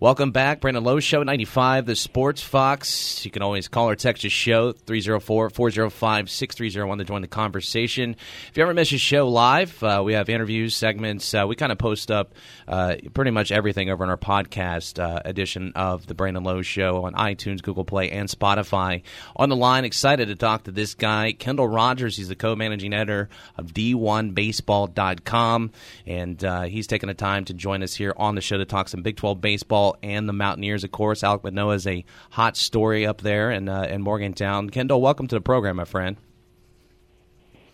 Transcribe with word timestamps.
Welcome 0.00 0.30
back, 0.30 0.62
Brandon 0.62 0.82
Lowe 0.82 0.98
Show 0.98 1.22
95, 1.22 1.84
the 1.84 1.94
Sports 1.94 2.40
Fox. 2.40 3.22
You 3.26 3.30
can 3.30 3.42
always 3.42 3.68
call 3.68 3.90
or 3.90 3.96
text 3.96 4.22
the 4.22 4.30
show 4.30 4.72
304-405-6301 4.72 6.96
to 6.96 7.04
join 7.04 7.20
the 7.20 7.28
conversation. 7.28 8.16
If 8.48 8.56
you 8.56 8.62
ever 8.62 8.72
miss 8.72 8.90
a 8.92 8.98
show 8.98 9.28
live, 9.28 9.82
uh, 9.82 10.00
we 10.02 10.14
have 10.14 10.30
interviews, 10.30 10.74
segments. 10.74 11.34
Uh, 11.34 11.44
we 11.46 11.54
kind 11.54 11.70
of 11.70 11.76
post 11.76 12.10
up 12.10 12.32
uh, 12.66 12.96
pretty 13.12 13.30
much 13.30 13.52
everything 13.52 13.90
over 13.90 14.02
in 14.02 14.08
our 14.08 14.16
podcast 14.16 14.98
uh, 14.98 15.20
edition 15.22 15.74
of 15.76 16.06
the 16.06 16.14
Brandon 16.14 16.44
Lowe 16.44 16.62
Show 16.62 17.04
on 17.04 17.12
iTunes, 17.12 17.60
Google 17.60 17.84
Play, 17.84 18.10
and 18.10 18.26
Spotify. 18.26 19.02
On 19.36 19.50
the 19.50 19.56
line, 19.56 19.84
excited 19.84 20.28
to 20.28 20.34
talk 20.34 20.64
to 20.64 20.70
this 20.70 20.94
guy, 20.94 21.32
Kendall 21.32 21.68
Rogers. 21.68 22.16
He's 22.16 22.28
the 22.28 22.36
co-managing 22.36 22.94
editor 22.94 23.28
of 23.58 23.74
D1Baseball.com, 23.74 25.72
and 26.06 26.42
uh, 26.42 26.62
he's 26.62 26.86
taking 26.86 27.08
the 27.08 27.14
time 27.14 27.44
to 27.44 27.52
join 27.52 27.82
us 27.82 27.96
here 27.96 28.14
on 28.16 28.34
the 28.34 28.40
show 28.40 28.56
to 28.56 28.64
talk 28.64 28.88
some 28.88 29.02
Big 29.02 29.18
12 29.18 29.42
baseball 29.42 29.89
and 30.02 30.28
the 30.28 30.32
Mountaineers, 30.32 30.84
of 30.84 30.92
course. 30.92 31.22
Alek 31.22 31.44
Manoah 31.44 31.74
is 31.74 31.86
a 31.86 32.04
hot 32.30 32.56
story 32.56 33.06
up 33.06 33.20
there 33.20 33.50
in, 33.50 33.68
uh, 33.68 33.82
in 33.82 34.02
Morgantown. 34.02 34.70
Kendall, 34.70 35.00
welcome 35.00 35.26
to 35.28 35.34
the 35.34 35.40
program, 35.40 35.76
my 35.76 35.84
friend. 35.84 36.16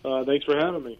Uh, 0.07 0.23
thanks 0.23 0.45
for 0.45 0.55
having 0.55 0.83
me. 0.83 0.99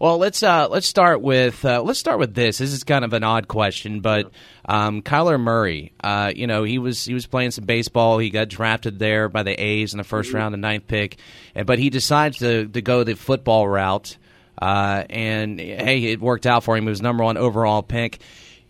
Well, 0.00 0.18
let's 0.18 0.42
uh, 0.42 0.68
let's 0.68 0.86
start 0.86 1.20
with 1.20 1.64
uh, 1.64 1.82
let's 1.82 2.00
start 2.00 2.18
with 2.18 2.34
this. 2.34 2.58
This 2.58 2.72
is 2.72 2.82
kind 2.82 3.04
of 3.04 3.12
an 3.12 3.22
odd 3.22 3.46
question, 3.46 4.00
but 4.00 4.32
um, 4.64 5.02
Kyler 5.02 5.38
Murray, 5.38 5.92
uh, 6.02 6.32
you 6.34 6.48
know, 6.48 6.64
he 6.64 6.78
was 6.78 7.04
he 7.04 7.14
was 7.14 7.26
playing 7.26 7.52
some 7.52 7.64
baseball. 7.64 8.18
He 8.18 8.30
got 8.30 8.48
drafted 8.48 8.98
there 8.98 9.28
by 9.28 9.44
the 9.44 9.52
A's 9.52 9.92
in 9.92 9.98
the 9.98 10.04
1st 10.04 10.28
mm-hmm. 10.28 10.36
round, 10.36 10.54
the 10.54 10.58
ninth 10.58 10.88
pick, 10.88 11.18
and, 11.54 11.66
but 11.66 11.78
he 11.78 11.90
decides 11.90 12.38
to 12.38 12.66
to 12.66 12.82
go 12.82 13.04
the 13.04 13.14
football 13.14 13.68
route. 13.68 14.16
Uh, 14.60 15.04
and 15.08 15.58
hey, 15.60 16.04
it 16.04 16.20
worked 16.20 16.46
out 16.46 16.64
for 16.64 16.76
him. 16.76 16.84
He 16.84 16.90
was 16.90 17.00
number 17.00 17.24
one 17.24 17.36
overall 17.36 17.82
pick 17.82 18.20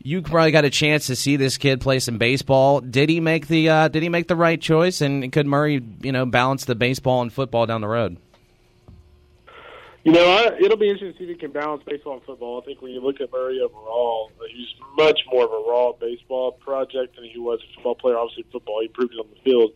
you 0.03 0.23
probably 0.23 0.51
got 0.51 0.65
a 0.65 0.71
chance 0.71 1.07
to 1.09 1.17
see 1.17 1.37
this 1.37 1.59
kid 1.59 1.81
play 1.81 1.99
some 1.99 2.19
baseball. 2.19 2.81
Did 2.81 3.09
he 3.09 3.21
make 3.21 3.47
the 3.49 3.69
uh, 3.69 3.89
Did 3.89 4.03
he 4.03 4.09
make 4.09 4.29
the 4.29 4.37
right 4.37 4.61
choice? 4.61 5.01
And 5.01 5.31
could 5.33 5.47
Murray, 5.47 5.83
you 6.01 6.13
know, 6.13 6.27
balance 6.27 6.65
the 6.65 6.75
baseball 6.75 7.23
and 7.23 7.33
football 7.33 7.67
down 7.67 7.81
the 7.81 7.89
road? 7.89 8.17
You 10.03 10.13
know, 10.13 10.25
I, 10.25 10.57
it'll 10.59 10.79
be 10.79 10.89
interesting 10.89 11.13
to 11.13 11.19
see 11.19 11.25
if 11.25 11.31
he 11.31 11.35
can 11.37 11.53
balance 11.53 11.83
baseball 11.85 12.15
and 12.15 12.23
football. 12.23 12.63
I 12.63 12.65
think 12.65 12.81
when 12.81 12.93
you 12.93 13.03
look 13.03 13.21
at 13.21 13.31
Murray 13.31 13.61
overall, 13.61 14.31
he's 14.51 14.69
much 14.97 15.21
more 15.31 15.45
of 15.45 15.51
a 15.51 15.69
raw 15.69 15.93
baseball 15.93 16.53
project 16.53 17.17
than 17.17 17.25
he 17.25 17.39
was 17.39 17.61
a 17.63 17.75
football 17.75 17.97
player. 17.97 18.17
Obviously, 18.17 18.47
football 18.51 18.81
he 18.81 18.89
proved 18.89 19.13
it 19.13 19.19
on 19.19 19.27
the 19.29 19.41
field. 19.43 19.73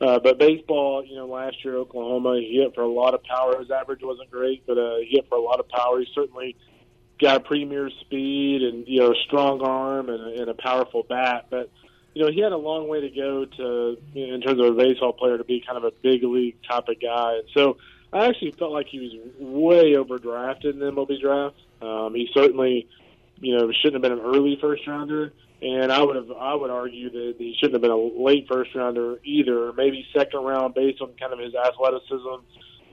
Uh, 0.00 0.20
but 0.20 0.38
baseball, 0.38 1.04
you 1.04 1.16
know, 1.16 1.26
last 1.26 1.56
year 1.64 1.76
Oklahoma, 1.76 2.36
he 2.36 2.60
hit 2.62 2.74
for 2.74 2.82
a 2.82 2.88
lot 2.88 3.14
of 3.14 3.22
power. 3.24 3.58
His 3.58 3.70
average 3.70 4.00
wasn't 4.02 4.30
great, 4.30 4.64
but 4.66 4.78
uh, 4.78 4.96
he 4.98 5.08
hit 5.12 5.28
for 5.28 5.38
a 5.38 5.42
lot 5.42 5.58
of 5.58 5.68
power. 5.68 5.98
He 5.98 6.06
certainly 6.14 6.56
got 7.20 7.44
premier 7.44 7.90
speed 8.00 8.62
and 8.62 8.86
you 8.86 9.00
know 9.00 9.14
strong 9.26 9.60
arm 9.60 10.08
and 10.08 10.20
a, 10.20 10.40
and 10.40 10.50
a 10.50 10.54
powerful 10.54 11.04
bat, 11.08 11.46
but 11.50 11.70
you 12.14 12.24
know 12.24 12.30
he 12.30 12.40
had 12.40 12.52
a 12.52 12.56
long 12.56 12.88
way 12.88 13.00
to 13.00 13.10
go 13.10 13.44
to 13.44 13.96
you 14.12 14.26
know, 14.26 14.34
in 14.34 14.40
terms 14.40 14.60
of 14.60 14.66
a 14.66 14.72
baseball 14.72 15.12
player 15.12 15.38
to 15.38 15.44
be 15.44 15.62
kind 15.66 15.78
of 15.78 15.84
a 15.84 15.92
big 16.02 16.22
league 16.22 16.56
type 16.68 16.88
of 16.88 17.00
guy. 17.00 17.36
And 17.36 17.48
so 17.56 17.76
I 18.12 18.26
actually 18.26 18.52
felt 18.52 18.72
like 18.72 18.86
he 18.86 19.00
was 19.00 19.12
way 19.38 19.94
overdrafted 19.94 20.72
in 20.72 20.78
the 20.78 20.90
MLB 20.90 21.20
draft. 21.20 21.56
Um, 21.82 22.14
he 22.14 22.28
certainly 22.34 22.88
you 23.40 23.56
know 23.56 23.70
shouldn't 23.72 23.94
have 23.94 24.02
been 24.02 24.18
an 24.18 24.24
early 24.24 24.58
first 24.60 24.86
rounder. 24.86 25.32
And 25.62 25.90
I 25.90 26.02
would 26.02 26.16
have, 26.16 26.30
I 26.30 26.54
would 26.54 26.70
argue 26.70 27.08
that 27.10 27.36
he 27.38 27.56
shouldn't 27.58 27.74
have 27.74 27.80
been 27.80 27.90
a 27.90 27.96
late 27.96 28.46
first 28.48 28.74
rounder 28.74 29.18
either. 29.24 29.72
Maybe 29.72 30.06
second 30.14 30.40
round, 30.40 30.74
based 30.74 31.00
on 31.00 31.12
kind 31.18 31.32
of 31.32 31.38
his 31.38 31.54
athleticism 31.54 32.44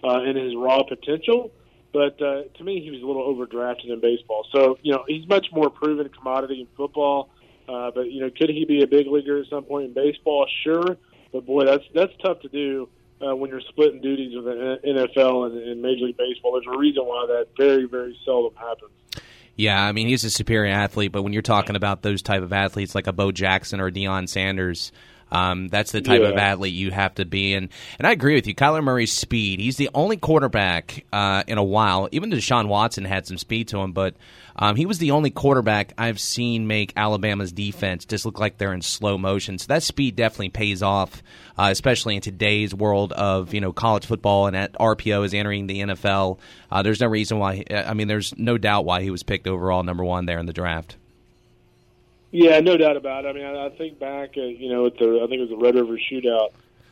uh, 0.06 0.22
and 0.22 0.38
his 0.38 0.56
raw 0.56 0.82
potential. 0.84 1.52
But 1.94 2.22
uh, 2.22 2.44
to 2.58 2.64
me, 2.64 2.82
he 2.82 2.90
was 2.90 3.02
a 3.02 3.06
little 3.06 3.24
overdrafted 3.24 3.92
in 3.92 4.00
baseball. 4.00 4.46
So 4.52 4.78
you 4.82 4.94
know, 4.94 5.04
he's 5.08 5.28
much 5.28 5.48
more 5.52 5.70
proven 5.70 6.10
commodity 6.10 6.62
in 6.62 6.68
football. 6.78 7.30
Uh, 7.68 7.92
but 7.94 8.12
you 8.12 8.22
know, 8.22 8.30
could 8.30 8.50
he 8.50 8.66
be 8.66 8.84
a 8.84 8.88
big 8.88 9.08
leaguer 9.08 9.40
at 9.40 9.48
some 9.50 9.64
point 9.64 9.86
in 9.86 9.94
baseball? 9.94 10.48
Sure. 10.64 10.98
But 11.32 11.46
boy, 11.46 11.66
that's 11.66 11.84
that's 11.94 12.14
tough 12.22 12.42
to 12.42 12.50
do 12.50 12.90
uh, 13.22 13.36
when 13.36 13.50
you're 13.50 13.62
splitting 13.62 14.02
duties 14.02 14.36
with 14.36 14.46
the 14.46 14.80
NFL 14.86 15.48
and, 15.48 15.58
and 15.58 15.82
Major 15.82 16.06
League 16.06 16.18
Baseball. 16.18 16.54
There's 16.54 16.74
a 16.74 16.78
reason 16.78 17.04
why 17.04 17.26
that 17.28 17.48
very 17.58 17.86
very 17.86 18.18
seldom 18.26 18.56
happens. 18.56 18.92
Yeah, 19.56 19.82
I 19.82 19.92
mean 19.92 20.08
he's 20.08 20.24
a 20.24 20.30
superior 20.30 20.74
athlete, 20.74 21.12
but 21.12 21.24
when 21.24 21.34
you're 21.34 21.42
talking 21.42 21.76
about 21.76 22.02
those 22.02 22.22
type 22.22 22.42
of 22.42 22.54
athletes 22.54 22.96
like 22.96 23.08
a 23.08 23.14
Bo 23.14 23.32
Jackson 23.32 23.80
or 23.80 23.92
Deion 23.92 24.28
Sanders, 24.28 24.92
um, 25.32 25.68
that's 25.70 25.92
the 25.92 26.02
type 26.02 26.22
yeah. 26.22 26.30
of 26.30 26.38
athlete 26.38 26.74
you 26.74 26.92
have 26.92 27.16
to 27.16 27.26
be. 27.26 27.54
And, 27.54 27.70
and 27.98 28.08
I 28.08 28.12
agree 28.12 28.36
with 28.36 28.48
you. 28.48 28.56
Kyler 28.56 28.84
Murray's 28.84 29.14
speed, 29.14 29.60
he's 29.60 29.78
the 29.78 29.90
only 29.94 30.18
quarterback 30.18 31.06
uh, 31.14 31.44
in 31.48 31.58
a 31.58 31.64
while. 31.64 32.10
Even 32.12 32.32
Deshaun 32.32 32.68
Watson 32.68 33.06
had 33.06 33.26
some 33.26 33.38
speed 33.38 33.70
to 33.70 33.80
him, 33.80 33.94
but 33.94 34.16
um, 34.56 34.76
he 34.76 34.86
was 34.86 34.98
the 34.98 35.12
only 35.12 35.30
quarterback 35.30 35.94
I've 35.98 36.20
seen 36.20 36.68
make 36.68 36.94
Alabama's 36.96 37.52
defense 37.52 38.06
just 38.06 38.26
look 38.26 38.40
like 38.40 38.58
they're 38.58 38.74
in 38.74 38.82
slow 38.82 39.18
motion. 39.18 39.58
So 39.58 39.68
that 39.68 39.84
speed 39.84 40.16
definitely 40.16 40.50
pays 40.50 40.84
off, 40.84 41.24
uh, 41.58 41.70
especially 41.72 42.16
in 42.16 42.22
today's 42.22 42.74
world 42.74 43.14
of 43.14 43.54
you 43.54 43.62
know 43.62 43.72
college 43.72 44.06
football 44.06 44.48
and 44.48 44.56
at 44.56 44.74
RPO 44.74 45.26
is 45.26 45.34
entering 45.34 45.68
the 45.68 45.80
NFL. 45.82 46.40
Uh, 46.70 46.84
there's 46.84 47.00
no 47.00 47.08
reason 47.08 47.40
why. 47.40 47.64
I 47.72 47.94
mean, 47.94 48.08
there's 48.08 48.38
no 48.38 48.58
doubt 48.58 48.86
why 48.86 49.02
he 49.02 49.10
was 49.10 49.24
picked 49.24 49.48
overall 49.48 49.84
number 49.84 50.04
one 50.04 50.26
there 50.26 50.40
in 50.40 50.46
the 50.46 50.54
draft. 50.54 50.98
Yeah, 52.32 52.60
no 52.62 52.78
doubt 52.78 52.98
about 52.98 53.26
it. 53.26 53.30
I 53.30 53.34
mean, 53.34 53.46
I, 53.46 53.68
I 53.68 53.70
think 53.78 54.00
back, 54.00 54.32
uh, 54.38 54.42
you 54.42 54.72
know, 54.72 54.86
at 54.86 54.98
the 54.98 55.22
I 55.24 55.28
think 55.28 55.40
it 55.40 55.50
was 55.50 55.50
the 55.50 55.58
Red 55.58 55.76
River 55.76 55.98
Shootout 55.98 56.52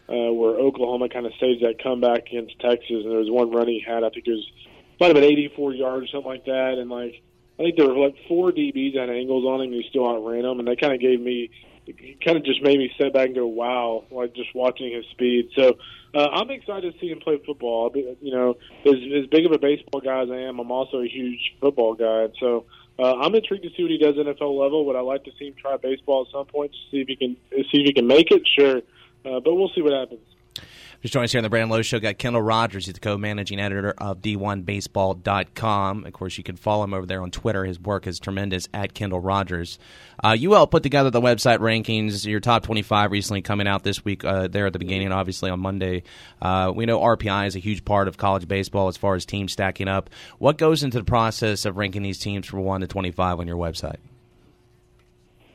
uh, 0.09 0.33
where 0.33 0.55
Oklahoma 0.55 1.07
kind 1.07 1.25
of 1.25 1.33
staged 1.35 1.63
that 1.63 1.81
comeback 1.81 2.27
against 2.27 2.59
Texas, 2.59 2.89
and 2.89 3.11
there 3.11 3.19
was 3.19 3.29
one 3.29 3.51
run 3.51 3.67
he 3.67 3.79
had. 3.79 4.03
I 4.03 4.09
think 4.09 4.28
it 4.28 4.31
was 4.31 4.51
might 4.99 5.07
have 5.07 5.16
been 5.16 5.23
84 5.23 5.73
yards 5.73 6.05
or 6.05 6.07
something 6.07 6.31
like 6.31 6.45
that, 6.45 6.75
and 6.79 6.89
like 6.89 7.22
I 7.59 7.63
think 7.63 7.78
there 7.78 7.88
were 7.88 7.97
like 7.97 8.16
four 8.28 8.51
DBs 8.51 8.97
on 8.97 9.09
angles 9.09 9.45
on 9.45 9.61
him, 9.61 9.72
and 9.72 9.83
he 9.83 9.89
still 9.89 10.07
outran 10.07 10.41
them, 10.41 10.59
and 10.59 10.67
that 10.67 10.81
kind 10.81 10.94
of 10.94 10.99
gave 10.99 11.22
me, 11.22 11.51
kind 12.25 12.38
of 12.38 12.44
just 12.44 12.63
made 12.63 12.79
me 12.79 12.91
sit 12.99 13.13
back 13.13 13.28
and 13.28 13.35
go, 13.35 13.45
wow, 13.45 14.03
like 14.09 14.33
just 14.33 14.53
watching 14.55 14.91
his 14.91 15.05
speed. 15.11 15.51
So 15.55 15.78
uh, 16.16 16.28
I'm 16.28 16.49
excited 16.49 16.91
to 16.91 16.99
see 16.99 17.11
him 17.11 17.19
play 17.19 17.39
football. 17.45 17.91
You 17.94 18.33
know, 18.33 18.57
as, 18.85 18.95
as 19.16 19.28
big 19.28 19.45
of 19.45 19.51
a 19.51 19.59
baseball 19.59 20.01
guy 20.01 20.23
as 20.23 20.31
I 20.31 20.38
am, 20.38 20.59
I'm 20.59 20.72
also 20.72 21.01
a 21.01 21.07
huge 21.07 21.55
football 21.61 21.94
guy, 21.94 22.33
so 22.39 22.66
uh, 22.99 23.15
I'm 23.15 23.33
intrigued 23.33 23.63
to 23.63 23.69
see 23.75 23.83
what 23.83 23.91
he 23.91 23.97
does 23.97 24.15
NFL 24.15 24.59
level. 24.59 24.85
Would 24.85 24.95
I 24.95 25.01
like 25.01 25.23
to 25.23 25.31
see 25.39 25.47
him 25.47 25.55
try 25.59 25.77
baseball 25.77 26.25
at 26.25 26.31
some 26.31 26.45
point 26.45 26.73
to 26.73 26.77
see 26.91 27.01
if 27.01 27.07
he 27.07 27.15
can 27.15 27.37
see 27.51 27.81
if 27.81 27.85
he 27.85 27.93
can 27.93 28.07
make 28.07 28.31
it? 28.31 28.41
Sure, 28.47 28.77
uh, 29.25 29.39
but 29.39 29.55
we'll 29.55 29.71
see 29.73 29.81
what 29.81 29.93
happens. 29.93 30.21
Just 31.01 31.13
joining 31.13 31.25
us 31.25 31.31
here 31.31 31.39
on 31.39 31.43
the 31.43 31.49
Brandon 31.49 31.69
Lowe 31.69 31.81
Show, 31.81 31.97
got 32.01 32.17
Kendall 32.17 32.41
Rogers. 32.41 32.85
He's 32.85 32.93
the 32.93 32.99
co-managing 32.99 33.57
editor 33.57 33.93
of 33.99 34.21
D1Baseball.com. 34.21 36.05
Of 36.05 36.11
course, 36.11 36.37
you 36.37 36.43
can 36.43 36.57
follow 36.57 36.83
him 36.83 36.93
over 36.93 37.05
there 37.05 37.21
on 37.21 37.31
Twitter. 37.31 37.63
His 37.63 37.79
work 37.79 38.05
is 38.05 38.19
tremendous 38.19 38.67
at 38.73 38.93
Kendall 38.93 39.21
Rogers. 39.21 39.79
Uh, 40.21 40.31
you 40.31 40.55
all 40.55 40.67
put 40.67 40.83
together 40.83 41.09
the 41.09 41.21
website 41.21 41.59
rankings. 41.59 42.25
Your 42.25 42.41
top 42.41 42.63
25 42.63 43.11
recently 43.13 43.41
coming 43.41 43.65
out 43.65 43.83
this 43.83 44.03
week 44.03 44.25
uh, 44.25 44.49
there 44.49 44.65
at 44.65 44.73
the 44.73 44.79
beginning, 44.79 45.13
obviously 45.13 45.49
on 45.49 45.61
Monday. 45.61 46.03
Uh, 46.41 46.73
we 46.75 46.85
know 46.85 46.99
RPI 46.99 47.47
is 47.47 47.55
a 47.55 47.59
huge 47.59 47.85
part 47.85 48.09
of 48.09 48.17
college 48.17 48.45
baseball 48.45 48.89
as 48.89 48.97
far 48.97 49.16
as 49.16 49.25
teams 49.25 49.53
stacking 49.53 49.87
up. 49.87 50.09
What 50.37 50.57
goes 50.57 50.83
into 50.83 50.99
the 50.99 51.05
process 51.05 51.63
of 51.63 51.77
ranking 51.77 52.03
these 52.03 52.19
teams 52.19 52.45
from 52.45 52.59
1 52.66 52.81
to 52.81 52.87
25 52.87 53.39
on 53.39 53.47
your 53.47 53.55
website? 53.55 53.99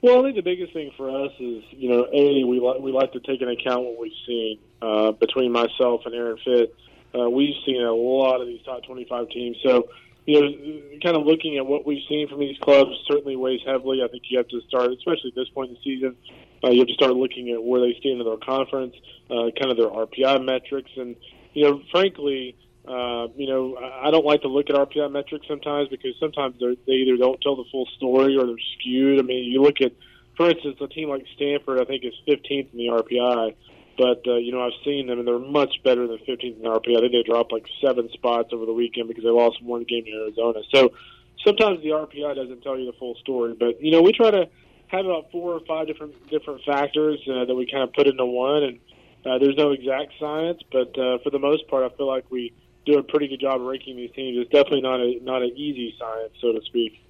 Well, 0.05 0.21
I 0.21 0.23
think 0.25 0.37
the 0.37 0.43
biggest 0.43 0.75
thing 0.75 0.91
for 0.99 1.09
us 1.09 1.33
is, 1.41 1.65
you 1.71 1.89
know, 1.89 2.07
a 2.13 2.45
we 2.45 2.61
like 2.61 2.79
we 2.79 2.93
like 2.93 3.15
to 3.15 3.21
take 3.21 3.41
into 3.41 3.55
account 3.55 3.85
what 3.85 3.99
we've 3.99 4.13
seen 4.27 4.59
uh, 4.83 5.13
between 5.13 5.51
myself 5.51 6.03
and 6.05 6.15
Aaron 6.15 6.37
Fitt. 6.45 6.75
Uh, 7.19 7.31
we've 7.31 7.55
seen 7.65 7.81
a 7.81 7.91
lot 7.91 8.43
of 8.43 8.47
these 8.47 8.61
top 8.67 8.85
25 8.85 9.31
teams, 9.31 9.57
so 9.63 9.89
you 10.27 10.43
know, 10.43 10.99
kind 11.03 11.17
of 11.17 11.25
looking 11.25 11.57
at 11.57 11.65
what 11.65 11.87
we've 11.87 12.03
seen 12.07 12.29
from 12.29 12.41
these 12.41 12.59
clubs 12.59 12.91
certainly 13.09 13.35
weighs 13.35 13.63
heavily. 13.65 14.03
I 14.05 14.09
think 14.09 14.25
you 14.29 14.37
have 14.37 14.49
to 14.49 14.61
start, 14.69 14.93
especially 14.93 15.31
at 15.31 15.37
this 15.37 15.49
point 15.49 15.71
in 15.71 15.77
the 15.77 15.81
season, 15.83 16.17
uh, 16.63 16.69
you 16.69 16.81
have 16.81 16.89
to 16.89 16.95
start 16.95 17.15
looking 17.15 17.49
at 17.53 17.65
where 17.65 17.81
they 17.81 17.97
stand 17.99 18.21
in 18.21 18.27
their 18.27 18.37
conference, 18.37 18.95
uh, 19.31 19.57
kind 19.59 19.71
of 19.71 19.79
their 19.79 19.89
RPI 19.89 20.45
metrics, 20.45 20.91
and 20.99 21.17
you 21.55 21.65
know, 21.65 21.81
frankly, 21.91 22.57
uh, 22.87 23.28
you 23.34 23.49
know, 23.49 23.77
I 23.77 24.11
don't 24.11 24.27
like 24.27 24.43
to 24.43 24.49
look 24.49 24.69
at 24.69 24.77
RPI 24.77 25.11
metrics 25.11 25.47
sometimes 25.49 25.89
because 25.89 26.15
sometimes 26.21 26.56
they 26.61 26.93
either 26.93 27.17
don't 27.17 27.41
tell 27.41 27.56
the 27.56 27.65
full 27.71 27.87
story 27.97 28.37
or 28.37 28.47
they're 28.47 28.56
skewed. 28.78 29.19
I 29.19 29.22
mean, 29.22 29.45
you 29.50 29.62
look 29.62 29.81
at, 29.81 29.93
for 30.37 30.50
instance, 30.50 30.77
a 30.81 30.89
team 30.89 31.09
like 31.09 31.25
Stanford, 31.34 31.81
I 31.81 31.84
think 31.84 32.05
is 32.05 32.12
15th 32.29 32.73
in 32.73 32.79
the 32.79 32.88
RPI, 32.88 33.55
but 33.97 34.26
uh, 34.26 34.37
you 34.37 34.53
know 34.53 34.67
I've 34.67 34.79
seen 34.85 35.06
them 35.06 35.19
and 35.19 35.26
they're 35.26 35.38
much 35.38 35.82
better 35.82 36.06
than 36.06 36.19
15th 36.19 36.56
in 36.56 36.62
the 36.62 36.69
RPI. 36.69 36.97
I 36.97 37.00
think 37.00 37.12
they 37.12 37.23
dropped 37.23 37.53
like 37.53 37.67
seven 37.81 38.11
spots 38.12 38.50
over 38.53 38.67
the 38.67 38.73
weekend 38.73 39.09
because 39.09 39.25
they 39.25 39.31
lost 39.31 39.62
one 39.62 39.85
game 39.85 40.05
in 40.06 40.12
Arizona. 40.12 40.61
So 40.75 40.93
sometimes 41.44 41.82
the 41.82 41.91
RPI 41.91 42.35
doesn't 42.35 42.62
tell 42.62 42.79
you 42.79 42.87
the 42.87 42.99
full 42.99 43.14
story, 43.17 43.55
but 43.59 43.81
you 43.81 43.93
know 43.93 44.03
we 44.03 44.12
try 44.12 44.31
to 44.31 44.49
have 44.88 45.06
about 45.06 45.31
four 45.31 45.53
or 45.53 45.61
five 45.61 45.87
different 45.87 46.29
different 46.29 46.62
factors 46.67 47.20
uh, 47.31 47.47
that 47.47 47.55
we 47.55 47.67
kind 47.70 47.82
of 47.82 47.93
put 47.94 48.06
into 48.06 48.26
one, 48.26 48.62
and 48.64 48.79
uh, 49.25 49.38
there's 49.38 49.56
no 49.56 49.70
exact 49.70 50.12
science, 50.20 50.61
but 50.70 50.99
uh, 50.99 51.19
for 51.23 51.31
the 51.31 51.38
most 51.38 51.67
part, 51.69 51.91
I 51.91 51.97
feel 51.97 52.09
like 52.09 52.31
we 52.31 52.53
do 52.87 52.99
a 52.99 53.03
pretty 53.03 53.29
good 53.29 53.41
job 53.41 53.61
of 53.61 53.67
ranking 53.67 53.97
these 53.97 54.11
teams. 54.13 54.39
It's 54.39 54.51
definitely 54.51 54.83
not 54.83 55.01
a 55.01 55.19
not 55.23 55.43
an 55.43 55.53
easy 55.57 55.95
science, 55.99 56.33
so 56.41 56.53
to 56.53 56.61
speak. 56.63 57.01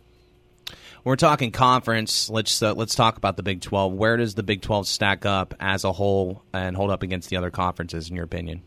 we're 1.04 1.16
talking 1.16 1.50
conference, 1.50 2.30
let's 2.30 2.62
uh, 2.62 2.74
let's 2.74 2.94
talk 2.94 3.16
about 3.16 3.36
the 3.36 3.42
Big 3.42 3.60
Twelve. 3.60 3.92
Where 3.92 4.16
does 4.16 4.34
the 4.34 4.42
Big 4.42 4.62
Twelve 4.62 4.86
stack 4.86 5.26
up 5.26 5.54
as 5.60 5.84
a 5.84 5.92
whole 5.92 6.42
and 6.52 6.76
hold 6.76 6.90
up 6.90 7.02
against 7.02 7.28
the 7.30 7.36
other 7.36 7.50
conferences, 7.50 8.08
in 8.08 8.16
your 8.16 8.24
opinion? 8.24 8.62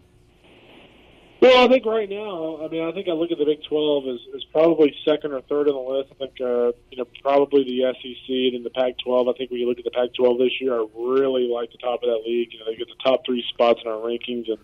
Well, 1.39 1.63
I 1.63 1.67
think 1.67 1.85
right 1.85 2.09
now, 2.09 2.65
I 2.65 2.67
mean, 2.67 2.81
I 2.81 2.91
think 2.91 3.07
I 3.07 3.11
look 3.11 3.31
at 3.31 3.37
the 3.37 3.45
Big 3.45 3.63
12 3.69 4.07
as, 4.07 4.19
as 4.35 4.43
probably 4.45 4.95
second 5.05 5.33
or 5.33 5.41
third 5.41 5.69
on 5.69 5.75
the 5.75 5.91
list. 5.91 6.09
I 6.11 6.15
think, 6.15 6.41
uh, 6.41 6.73
you 6.89 6.97
know, 6.97 7.05
probably 7.21 7.63
the 7.63 7.93
SEC 7.93 8.29
and 8.29 8.55
then 8.55 8.63
the 8.63 8.71
Pac-12. 8.71 9.29
I 9.29 9.37
think 9.37 9.51
when 9.51 9.59
you 9.59 9.67
look 9.69 9.77
at 9.77 9.83
the 9.83 9.91
Pac-12 9.91 10.39
this 10.39 10.59
year, 10.59 10.73
I 10.73 10.85
really 10.95 11.47
like 11.47 11.71
the 11.71 11.77
top 11.77 12.01
of 12.01 12.09
that 12.09 12.23
league. 12.25 12.53
You 12.53 12.59
know, 12.59 12.65
they 12.65 12.75
get 12.75 12.87
the 12.87 13.03
top 13.03 13.21
three 13.23 13.45
spots 13.49 13.81
in 13.85 13.91
our 13.91 14.01
rankings, 14.01 14.49
and 14.49 14.57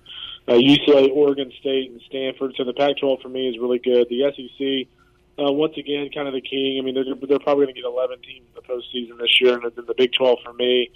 uh, 0.48 0.58
UCLA, 0.58 1.12
Oregon 1.14 1.54
State, 1.60 1.92
and 1.92 2.02
Stanford. 2.08 2.56
So 2.58 2.64
the 2.64 2.74
Pac-12 2.74 3.22
for 3.22 3.30
me 3.30 3.50
is 3.50 3.60
really 3.60 3.80
good. 3.80 4.10
The 4.10 4.34
SEC, 4.34 4.90
uh, 5.38 5.52
once 5.54 5.78
again, 5.78 6.10
kind 6.10 6.28
of 6.28 6.34
the 6.34 6.42
king. 6.42 6.80
I 6.80 6.82
mean, 6.82 6.96
they're 6.96 7.06
they're 7.06 7.38
probably 7.38 7.66
going 7.66 7.76
to 7.76 7.82
get 7.82 7.86
11 7.86 8.18
teams 8.22 8.48
in 8.50 8.56
the 8.56 8.66
postseason 8.66 9.20
this 9.20 9.40
year, 9.40 9.62
and 9.62 9.72
then 9.76 9.86
the 9.86 9.94
Big 9.94 10.14
12 10.14 10.40
for 10.44 10.54
me 10.54 10.90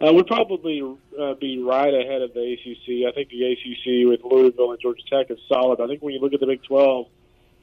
uh, 0.00 0.12
would 0.12 0.26
probably 0.26 0.82
uh, 1.20 1.34
be 1.34 1.62
right 1.62 1.92
ahead 1.94 2.22
of 2.22 2.34
the 2.34 2.52
ACC. 2.52 3.08
I 3.08 3.12
think 3.12 3.30
the 3.30 3.52
ACC 3.52 4.08
with 4.08 4.20
Louisville 4.24 4.72
and 4.72 4.80
Georgia 4.80 5.02
Tech 5.08 5.30
is 5.30 5.38
solid. 5.48 5.80
I 5.80 5.86
think 5.86 6.02
when 6.02 6.14
you 6.14 6.20
look 6.20 6.32
at 6.32 6.40
the 6.40 6.46
Big 6.46 6.62
12, 6.64 7.06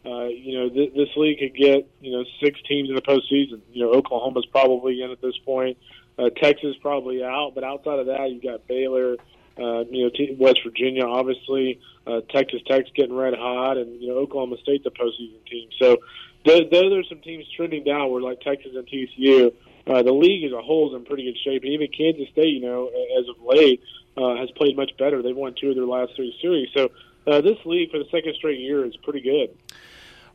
uh, 0.03 0.25
you 0.25 0.57
know, 0.57 0.69
th- 0.69 0.93
this 0.93 1.09
league 1.15 1.39
could 1.39 1.55
get, 1.55 1.87
you 1.99 2.11
know, 2.11 2.23
six 2.41 2.59
teams 2.67 2.89
in 2.89 2.95
the 2.95 3.01
postseason. 3.01 3.61
You 3.71 3.85
know, 3.85 3.91
Oklahoma's 3.91 4.45
probably 4.47 5.01
in 5.01 5.11
at 5.11 5.21
this 5.21 5.37
point. 5.45 5.77
Uh, 6.17 6.29
Texas 6.29 6.75
probably 6.81 7.23
out, 7.23 7.51
but 7.53 7.63
outside 7.63 7.99
of 7.99 8.07
that, 8.07 8.31
you've 8.31 8.43
got 8.43 8.67
Baylor, 8.67 9.17
uh, 9.57 9.83
you 9.89 10.03
know, 10.03 10.09
t- 10.09 10.35
West 10.39 10.61
Virginia, 10.63 11.05
obviously, 11.05 11.79
uh, 12.07 12.21
Texas 12.29 12.61
Tech's 12.67 12.89
getting 12.95 13.15
red 13.15 13.33
hot, 13.33 13.77
and 13.77 14.01
you 14.01 14.09
know, 14.09 14.15
Oklahoma 14.15 14.57
State's 14.61 14.85
a 14.85 14.89
postseason 14.89 15.45
team. 15.49 15.69
So, 15.79 15.97
those, 16.45 16.69
those 16.71 16.93
are 16.93 17.03
some 17.03 17.19
teams 17.19 17.45
trending 17.55 17.83
downward, 17.83 18.23
like 18.23 18.41
Texas 18.41 18.71
and 18.75 18.87
TCU 18.87 19.53
uh, 19.87 20.03
the 20.03 20.11
league 20.11 20.43
as 20.43 20.51
a 20.51 20.61
whole 20.61 20.89
is 20.89 20.95
in 20.95 21.05
pretty 21.05 21.23
good 21.23 21.37
shape. 21.43 21.63
And 21.63 21.73
even 21.73 21.87
Kansas 21.87 22.29
State, 22.31 22.53
you 22.53 22.61
know, 22.61 22.87
as 23.19 23.27
of 23.27 23.35
late, 23.43 23.81
uh, 24.17 24.35
has 24.35 24.51
played 24.51 24.75
much 24.75 24.91
better. 24.97 25.21
They've 25.21 25.35
won 25.35 25.55
two 25.59 25.69
of 25.69 25.75
their 25.75 25.85
last 25.85 26.15
three 26.15 26.35
series. 26.41 26.69
So 26.75 26.89
uh, 27.27 27.41
this 27.41 27.57
league 27.65 27.91
for 27.91 27.97
the 27.97 28.05
second 28.11 28.35
straight 28.35 28.59
year 28.59 28.85
is 28.85 28.95
pretty 28.97 29.21
good. 29.21 29.57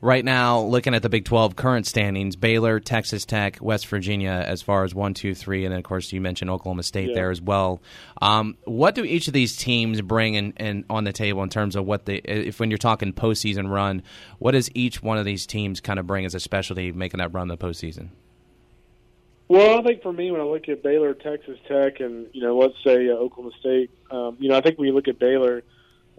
Right 0.02 0.24
now, 0.24 0.60
looking 0.60 0.94
at 0.94 1.02
the 1.02 1.08
Big 1.08 1.24
12 1.24 1.56
current 1.56 1.86
standings, 1.86 2.36
Baylor, 2.36 2.80
Texas 2.80 3.24
Tech, 3.24 3.58
West 3.62 3.86
Virginia, 3.86 4.44
as 4.46 4.60
far 4.60 4.84
as 4.84 4.94
one, 4.94 5.14
two, 5.14 5.34
three, 5.34 5.64
and 5.64 5.72
then 5.72 5.78
of 5.78 5.84
course 5.84 6.12
you 6.12 6.20
mentioned 6.20 6.50
Oklahoma 6.50 6.82
State 6.82 7.08
yeah. 7.08 7.14
there 7.14 7.30
as 7.30 7.40
well. 7.40 7.80
Um, 8.20 8.58
what 8.64 8.94
do 8.94 9.04
each 9.04 9.26
of 9.26 9.32
these 9.32 9.56
teams 9.56 10.02
bring 10.02 10.34
in, 10.34 10.52
in, 10.58 10.84
on 10.90 11.04
the 11.04 11.14
table 11.14 11.42
in 11.42 11.48
terms 11.48 11.76
of 11.76 11.86
what 11.86 12.04
they, 12.04 12.16
if 12.16 12.60
when 12.60 12.70
you're 12.70 12.78
talking 12.78 13.14
postseason 13.14 13.70
run, 13.70 14.02
what 14.38 14.52
does 14.52 14.70
each 14.74 15.02
one 15.02 15.16
of 15.16 15.24
these 15.24 15.46
teams 15.46 15.80
kind 15.80 15.98
of 15.98 16.06
bring 16.06 16.26
as 16.26 16.34
a 16.34 16.40
specialty 16.40 16.92
making 16.92 17.18
that 17.18 17.32
run 17.32 17.48
the 17.48 17.56
postseason? 17.56 18.10
Well, 19.48 19.78
I 19.78 19.82
think 19.82 20.02
for 20.02 20.12
me, 20.12 20.30
when 20.32 20.40
I 20.40 20.44
look 20.44 20.68
at 20.68 20.82
Baylor, 20.82 21.14
Texas 21.14 21.58
Tech, 21.68 22.00
and 22.00 22.26
you 22.32 22.42
know, 22.42 22.56
let's 22.58 22.74
say 22.84 23.08
uh, 23.08 23.12
Oklahoma 23.12 23.54
State, 23.60 23.90
um, 24.10 24.36
you 24.40 24.48
know, 24.48 24.56
I 24.56 24.60
think 24.60 24.78
when 24.78 24.88
you 24.88 24.94
look 24.94 25.06
at 25.06 25.20
Baylor, 25.20 25.62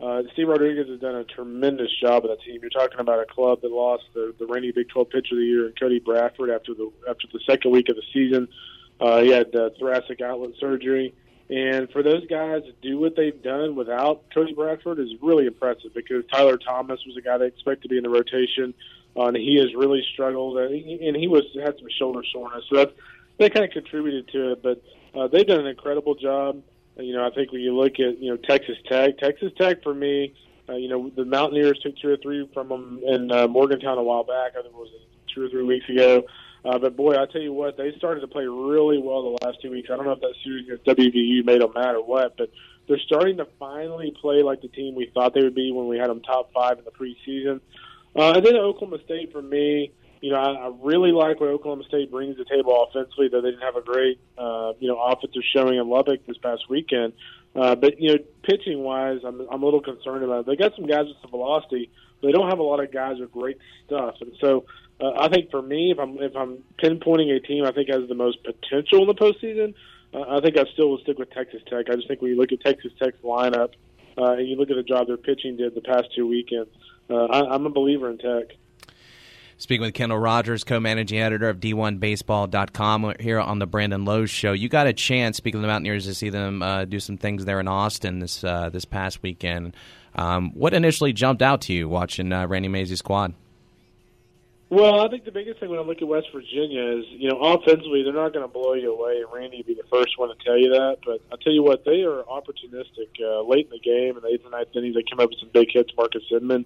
uh, 0.02 0.22
Steve 0.34 0.48
Rodriguez 0.48 0.88
has 0.88 1.00
done 1.00 1.16
a 1.16 1.24
tremendous 1.26 1.90
job 2.00 2.24
of 2.24 2.30
that 2.30 2.42
team. 2.44 2.60
You're 2.62 2.70
talking 2.70 3.00
about 3.00 3.20
a 3.20 3.26
club 3.26 3.62
that 3.62 3.72
lost 3.72 4.04
the, 4.14 4.34
the 4.40 4.46
reigning 4.46 4.72
Big 4.74 4.88
12 4.90 5.10
Pitcher 5.10 5.36
of 5.36 5.40
the 5.40 5.46
Year, 5.46 5.66
and 5.66 5.78
Cody 5.78 6.00
Bradford, 6.00 6.50
after 6.50 6.74
the 6.74 6.90
after 7.10 7.28
the 7.34 7.40
second 7.46 7.72
week 7.72 7.90
of 7.90 7.96
the 7.96 8.04
season. 8.14 8.48
Uh, 9.00 9.22
he 9.22 9.30
had 9.30 9.54
uh, 9.56 9.70
thoracic 9.78 10.22
outlet 10.22 10.52
surgery, 10.60 11.14
and 11.50 11.90
for 11.92 12.02
those 12.02 12.26
guys 12.28 12.64
to 12.64 12.72
do 12.82 12.98
what 12.98 13.16
they've 13.16 13.44
done 13.44 13.76
without 13.76 14.24
Cody 14.34 14.54
Bradford 14.54 15.00
is 15.00 15.10
really 15.22 15.48
impressive. 15.48 15.94
Because 15.94 16.24
Tyler 16.32 16.58
Thomas 16.58 17.00
was 17.06 17.18
a 17.18 17.22
guy 17.22 17.38
they 17.38 17.48
expect 17.48 17.82
to 17.82 17.90
be 17.90 17.98
in 17.98 18.04
the 18.04 18.10
rotation, 18.10 18.74
uh, 19.18 19.26
and 19.26 19.38
he 19.38 19.58
has 19.58 19.74
really 19.76 20.04
struggled, 20.14 20.58
and 20.58 20.74
he, 20.74 21.08
and 21.08 21.18
he 21.18 21.28
was 21.28 21.44
had 21.62 21.78
some 21.78 21.88
shoulder 22.00 22.24
soreness. 22.32 22.64
So 22.70 22.78
that's 22.78 22.94
they 23.38 23.50
kind 23.50 23.66
of 23.66 23.72
contributed 23.72 24.28
to 24.30 24.52
it, 24.54 24.64
but 24.64 24.84
uh, 25.14 25.28
they've 25.28 25.46
done 25.46 25.60
an 25.60 25.68
incredible 25.68 26.16
job. 26.16 26.62
You 26.98 27.14
know, 27.14 27.26
I 27.26 27.30
think 27.32 27.52
when 27.52 27.62
you 27.62 27.76
look 27.76 28.00
at 28.00 28.20
you 28.20 28.32
know 28.32 28.38
Texas 28.38 28.78
Tech, 28.90 29.18
Texas 29.20 29.52
Tech 29.58 29.84
for 29.84 29.94
me, 29.94 30.34
uh, 30.68 30.76
you 30.76 30.90
know 30.90 31.12
the 31.16 31.26
Mountaineers 31.26 31.80
took 31.80 31.98
two 31.98 32.10
or 32.10 32.18
three 32.18 32.50
from 32.54 32.70
them 32.70 33.02
in 33.06 33.32
uh, 33.32 33.48
Morgantown 33.48 33.98
a 33.98 34.04
while 34.04 34.24
back. 34.24 34.54
I 34.58 34.62
think 34.62 34.74
it 34.74 34.74
was 34.74 34.90
two 35.34 35.46
or 35.46 35.50
three 35.50 35.64
weeks 35.64 35.88
ago. 35.90 36.24
Uh, 36.66 36.80
but 36.80 36.98
boy, 36.98 37.16
I 37.16 37.26
tell 37.32 37.42
you 37.42 37.54
what, 37.54 37.78
they 37.78 37.94
started 37.98 38.22
to 38.22 38.28
play 38.28 38.46
really 38.46 38.98
well 38.98 39.38
the 39.38 39.46
last 39.46 39.62
two 39.62 39.72
weeks. 39.72 39.90
I 39.92 39.96
don't 39.96 40.06
know 40.06 40.12
if 40.14 40.22
that 40.22 40.34
series 40.44 40.66
against 40.66 40.86
WVU 40.86 41.46
made 41.46 41.62
them 41.62 41.72
mad 41.74 41.96
or 41.96 42.04
what, 42.04 42.36
but 42.36 42.50
they're 42.88 43.00
starting 43.00 43.38
to 43.38 43.48
finally 43.60 44.14
play 44.20 44.44
like 44.44 44.62
the 44.62 44.68
team 44.70 44.96
we 44.96 45.10
thought 45.14 45.34
they 45.34 45.44
would 45.44 45.56
be 45.56 45.72
when 45.72 45.88
we 45.88 45.98
had 45.98 46.10
them 46.10 46.22
top 46.22 46.52
five 46.54 46.80
in 46.80 46.84
the 46.84 46.92
preseason. 46.92 47.62
Uh, 48.16 48.34
and 48.36 48.46
then 48.46 48.56
Oklahoma 48.56 48.98
State 49.06 49.32
for 49.32 49.42
me, 49.42 49.92
you 50.22 50.32
know, 50.32 50.38
I, 50.38 50.68
I 50.68 50.72
really 50.82 51.12
like 51.12 51.40
what 51.40 51.50
Oklahoma 51.50 51.84
State 51.88 52.12
brings 52.12 52.38
to 52.38 52.44
the 52.44 52.50
table 52.50 52.88
offensively, 52.90 53.28
though 53.30 53.42
they 53.42 53.52
didn't 53.52 53.64
have 53.64 53.76
a 53.76 53.82
great, 53.82 54.20
uh, 54.38 54.74
you 54.80 54.88
know, 54.88 55.00
offensive 55.02 55.42
showing 55.54 55.78
in 55.78 55.90
Lubbock 55.90 56.26
this 56.26 56.38
past 56.38 56.70
weekend. 56.70 57.14
Uh, 57.56 57.76
but, 57.76 58.00
you 58.00 58.10
know, 58.14 58.18
pitching 58.44 58.84
wise, 58.84 59.20
I'm, 59.26 59.42
I'm 59.52 59.62
a 59.62 59.66
little 59.66 59.82
concerned 59.82 60.24
about 60.24 60.42
it. 60.42 60.46
They 60.46 60.56
got 60.56 60.76
some 60.76 60.86
guys 60.86 61.06
with 61.08 61.18
some 61.22 61.32
velocity, 61.32 61.90
but 62.22 62.28
they 62.28 62.34
don't 62.34 62.50
have 62.50 62.60
a 62.60 62.64
lot 62.64 62.84
of 62.84 62.92
guys 62.92 63.20
with 63.20 63.32
great 63.32 63.58
stuff. 63.86 64.16
And 64.22 64.32
so 64.40 64.66
uh, 65.00 65.12
I 65.20 65.28
think 65.30 65.50
for 65.50 65.62
me, 65.62 65.92
if 65.92 66.00
I'm, 66.00 66.18
if 66.20 66.36
I'm 66.36 66.60
pinpointing 66.84 67.36
a 67.36 67.40
team 67.40 67.66
I 67.66 67.72
think 67.72 67.90
has 67.90 68.08
the 68.08 68.16
most 68.16 68.44
potential 68.44 69.02
in 69.02 69.08
the 69.08 69.16
postseason, 69.16 69.74
uh, 70.14 70.38
I 70.38 70.42
think 70.42 70.58
I 70.58 70.66
still 70.74 70.90
will 70.90 71.00
stick 71.00 71.18
with 71.18 71.32
Texas 71.32 71.62
Tech. 71.68 71.90
I 71.90 71.96
just 71.96 72.08
think 72.08 72.22
when 72.22 72.32
you 72.32 72.38
look 72.38 72.52
at 72.52 72.62
Texas 72.62 72.92
Tech's 73.00 73.22
lineup 73.24 73.74
uh, 74.18 74.34
and 74.34 74.48
you 74.48 74.56
look 74.56 74.70
at 74.70 74.76
the 74.76 74.84
job 74.84 75.08
their 75.08 75.18
pitching 75.18 75.58
did 75.58 75.76
the 75.76 75.82
past 75.82 76.14
two 76.16 76.28
weekends, 76.28 76.70
uh, 77.10 77.26
I, 77.26 77.54
I'm 77.54 77.66
a 77.66 77.70
believer 77.70 78.10
in 78.10 78.18
Tech. 78.18 78.56
Speaking 79.60 79.82
with 79.82 79.96
Kendall 79.96 80.20
Rogers, 80.20 80.64
co-managing 80.64 81.20
editor 81.20 81.50
of 81.50 81.60
D1Baseball.com, 81.60 83.16
here 83.20 83.40
on 83.40 83.58
the 83.58 83.66
Brandon 83.66 84.06
Lowe 84.06 84.28
Show. 84.28 84.52
You 84.52 84.70
got 84.70 84.86
a 84.86 84.94
chance, 84.94 85.38
speaking 85.38 85.58
of 85.58 85.62
the 85.64 85.68
Mountaineers, 85.68 86.06
to 86.06 86.14
see 86.14 86.30
them 86.30 86.62
uh, 86.62 86.86
do 86.86 87.00
some 87.00 87.18
things 87.18 87.44
there 87.46 87.60
in 87.60 87.68
Austin 87.68 88.20
this 88.20 88.44
uh, 88.44 88.70
this 88.70 88.86
past 88.86 89.24
weekend. 89.24 89.76
Um, 90.14 90.52
what 90.54 90.76
initially 90.76 91.12
jumped 91.12 91.42
out 91.42 91.62
to 91.62 91.74
you 91.74 91.90
watching 91.90 92.32
uh, 92.32 92.46
Randy 92.46 92.70
Mazey's 92.70 93.00
squad? 93.00 93.34
Well, 94.70 95.00
I 95.00 95.08
think 95.08 95.26
the 95.26 95.32
biggest 95.32 95.60
thing 95.60 95.70
when 95.70 95.80
I 95.80 95.82
look 95.82 96.02
at 96.02 96.08
West 96.08 96.28
Virginia 96.32 97.00
is, 97.00 97.06
you 97.10 97.30
know, 97.30 97.40
offensively 97.40 98.04
they're 98.04 98.14
not 98.14 98.34
going 98.34 98.46
to 98.46 98.52
blow 98.52 98.74
you 98.74 98.94
away. 98.94 99.24
Randy 99.34 99.58
would 99.58 99.66
be 99.66 99.74
the 99.74 99.88
first 99.90 100.20
one 100.20 100.30
to 100.30 100.36
tell 100.44 100.58
you 100.58 100.70
that. 100.70 100.98
But 101.04 101.22
I'll 101.32 101.38
tell 101.38 101.54
you 101.54 101.64
what, 101.64 101.84
they 101.84 102.04
are 102.04 102.22
opportunistic. 102.24 103.10
Uh, 103.20 103.42
late 103.42 103.66
in 103.66 103.72
the 103.72 103.80
game, 103.80 104.18
in 104.18 104.22
the 104.22 104.28
eighth 104.28 104.44
and 104.44 104.52
ninth 104.52 104.68
innings, 104.76 104.94
they 104.94 105.04
came 105.04 105.20
up 105.20 105.30
with 105.30 105.40
some 105.40 105.50
big 105.52 105.70
hits. 105.72 105.92
Marques 105.98 106.22
Inman 106.32 106.66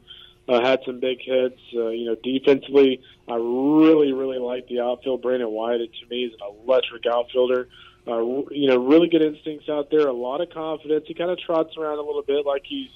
uh, 0.51 0.61
had 0.61 0.79
some 0.85 0.99
big 0.99 1.19
hits. 1.21 1.59
Uh, 1.73 1.89
you 1.89 2.05
know, 2.05 2.15
defensively, 2.15 3.01
I 3.27 3.35
really, 3.35 4.11
really 4.11 4.39
like 4.39 4.67
the 4.67 4.81
outfield. 4.81 5.21
Brandon 5.21 5.49
White, 5.49 5.77
to 5.77 6.07
me, 6.09 6.25
is 6.25 6.33
an 6.33 6.55
electric 6.63 7.05
outfielder. 7.05 7.69
Uh, 8.07 8.19
you 8.51 8.67
know, 8.67 8.77
really 8.77 9.07
good 9.07 9.21
instincts 9.21 9.69
out 9.69 9.89
there. 9.91 10.07
A 10.07 10.13
lot 10.13 10.41
of 10.41 10.49
confidence. 10.49 11.05
He 11.07 11.13
kind 11.13 11.31
of 11.31 11.39
trots 11.39 11.77
around 11.77 11.99
a 11.99 12.01
little 12.01 12.23
bit 12.23 12.45
like 12.45 12.63
he's, 12.65 12.89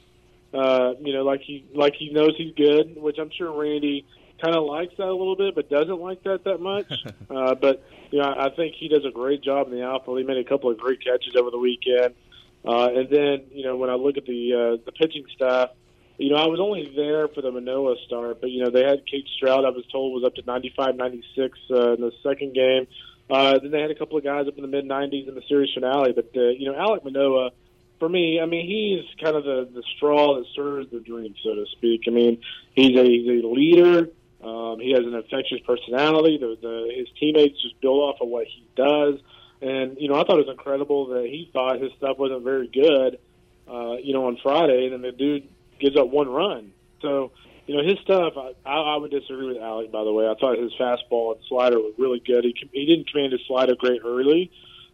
uh, 0.53 0.93
you 0.99 1.13
know, 1.13 1.23
like 1.23 1.41
he 1.41 1.65
like 1.73 1.93
he 1.95 2.09
knows 2.11 2.33
he's 2.37 2.53
good, 2.55 2.95
which 2.97 3.17
I'm 3.19 3.31
sure 3.37 3.51
Randy 3.51 4.05
kind 4.43 4.55
of 4.55 4.65
likes 4.65 4.93
that 4.97 5.07
a 5.07 5.15
little 5.15 5.37
bit, 5.37 5.55
but 5.55 5.69
doesn't 5.69 5.99
like 5.99 6.23
that 6.23 6.43
that 6.43 6.59
much. 6.59 6.91
uh, 7.29 7.55
but 7.55 7.83
you 8.11 8.19
know, 8.19 8.35
I 8.37 8.49
think 8.49 8.75
he 8.75 8.89
does 8.89 9.05
a 9.05 9.11
great 9.11 9.41
job 9.41 9.67
in 9.67 9.73
the 9.73 9.85
outfield. 9.85 10.17
He 10.17 10.25
made 10.25 10.37
a 10.37 10.49
couple 10.49 10.71
of 10.71 10.77
great 10.77 11.03
catches 11.03 11.35
over 11.37 11.51
the 11.51 11.59
weekend. 11.59 12.15
Uh, 12.67 12.89
and 12.95 13.09
then, 13.11 13.43
you 13.51 13.63
know, 13.63 13.77
when 13.77 13.91
I 13.91 13.93
look 13.93 14.17
at 14.17 14.25
the 14.25 14.53
uh, 14.53 14.83
the 14.83 14.91
pitching 14.91 15.23
staff, 15.35 15.69
you 16.17 16.29
know, 16.29 16.37
I 16.37 16.47
was 16.47 16.59
only 16.59 16.91
there 16.95 17.27
for 17.27 17.41
the 17.41 17.51
Manoah 17.51 17.95
start, 18.05 18.41
but 18.41 18.49
you 18.49 18.63
know, 18.63 18.69
they 18.69 18.83
had 18.83 19.03
Kade 19.05 19.27
Strowd. 19.37 19.65
I 19.65 19.69
was 19.69 19.85
told 19.91 20.13
was 20.13 20.23
up 20.23 20.35
to 20.35 20.43
95, 20.45 20.95
96 20.95 21.59
uh, 21.71 21.93
in 21.93 22.01
the 22.01 22.11
second 22.23 22.53
game. 22.53 22.87
Uh, 23.29 23.59
then 23.59 23.71
they 23.71 23.81
had 23.81 23.91
a 23.91 23.95
couple 23.95 24.17
of 24.17 24.23
guys 24.23 24.47
up 24.47 24.55
in 24.55 24.61
the 24.61 24.67
mid 24.67 24.85
90s 24.85 25.27
in 25.27 25.35
the 25.35 25.41
series 25.49 25.73
finale. 25.73 26.13
But 26.13 26.29
uh, 26.35 26.49
you 26.49 26.71
know, 26.71 26.77
Alek 26.77 27.03
Manoah, 27.03 27.51
for 27.99 28.07
me, 28.07 28.39
I 28.39 28.45
mean, 28.45 28.67
he's 28.67 29.23
kind 29.23 29.35
of 29.35 29.43
the 29.43 29.69
the 29.73 29.83
straw 29.95 30.35
that 30.37 30.45
serves 30.55 30.89
the 30.91 30.99
drink, 30.99 31.35
so 31.43 31.55
to 31.55 31.65
speak. 31.71 32.01
I 32.07 32.11
mean, 32.11 32.41
he's 32.73 32.97
a 32.97 33.03
he's 33.03 33.43
a 33.43 33.47
leader. 33.47 34.09
Um, 34.43 34.79
he 34.79 34.91
has 34.91 35.03
an 35.03 35.15
infectious 35.15 35.59
personality. 35.65 36.37
The, 36.37 36.55
the, 36.61 36.93
his 36.95 37.07
teammates 37.19 37.59
just 37.63 37.81
build 37.81 37.99
off 37.99 38.21
of 38.21 38.27
what 38.27 38.45
he 38.45 38.63
does. 38.75 39.15
And, 39.59 39.97
you 39.99 40.07
know, 40.07 40.15
I 40.15 40.23
thought 40.23 40.37
it 40.37 40.45
was 40.45 40.55
incredible 40.55 41.07
that 41.07 41.25
he 41.25 41.49
thought 41.51 41.81
his 41.81 41.91
stuff 41.97 42.19
wasn't 42.19 42.43
very 42.43 42.67
good, 42.67 43.17
uh, 43.67 43.95
you 44.03 44.13
know, 44.13 44.27
on 44.27 44.37
Friday. 44.43 44.85
And 44.85 44.93
then 44.93 45.01
the 45.01 45.11
dude 45.11 45.47
gives 45.79 45.97
up 45.97 46.09
one 46.09 46.29
run. 46.29 46.71
So, 47.01 47.31
you 47.67 47.75
know, 47.75 47.83
his 47.83 47.99
stuff, 47.99 48.33
I, 48.37 48.69
I 48.69 48.95
would 48.97 49.11
disagree 49.11 49.47
with 49.47 49.57
Alek, 49.57 49.91
by 49.91 50.03
the 50.03 50.13
way. 50.13 50.27
I 50.27 50.35
thought 50.39 50.57
his 50.57 50.71
fastball 50.79 51.35
and 51.35 51.43
slider 51.47 51.79
were 51.79 51.91
really 51.97 52.19
good. 52.19 52.43
He, 52.43 52.55
he 52.71 52.85
didn't 52.85 53.11
command 53.11 53.31
his 53.31 53.41
slider 53.47 53.75
great 53.75 54.01
early, 54.05 54.51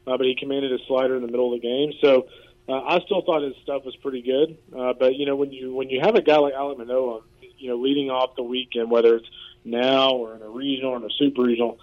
uh, 0.07 0.17
but 0.17 0.25
he 0.25 0.35
commanded 0.35 0.71
his 0.71 0.81
slider 0.87 1.15
in 1.15 1.21
the 1.21 1.27
middle 1.27 1.53
of 1.53 1.61
the 1.61 1.67
game. 1.67 1.93
So 2.01 2.27
uh, 2.69 2.81
I 2.81 2.99
still 3.05 3.21
thought 3.23 3.43
his 3.43 3.55
stuff 3.63 3.83
was 3.85 3.95
pretty 3.97 4.21
good. 4.21 4.57
Uh, 4.77 4.93
but, 4.93 5.15
you 5.15 5.25
know, 5.25 5.35
when 5.35 5.51
you 5.51 5.75
when 5.75 5.89
you 5.89 5.99
have 6.01 6.15
a 6.15 6.21
guy 6.21 6.37
like 6.37 6.53
Alek 6.53 6.77
Manoah, 6.77 7.21
you 7.57 7.69
know, 7.69 7.75
leading 7.75 8.09
off 8.09 8.35
the 8.35 8.43
weekend, 8.43 8.89
whether 8.89 9.17
it's 9.17 9.29
now 9.63 10.13
or 10.13 10.35
in 10.35 10.41
a 10.41 10.49
regional 10.49 10.91
or 10.91 10.97
in 10.97 11.03
a 11.03 11.13
super 11.19 11.43
regional, 11.43 11.77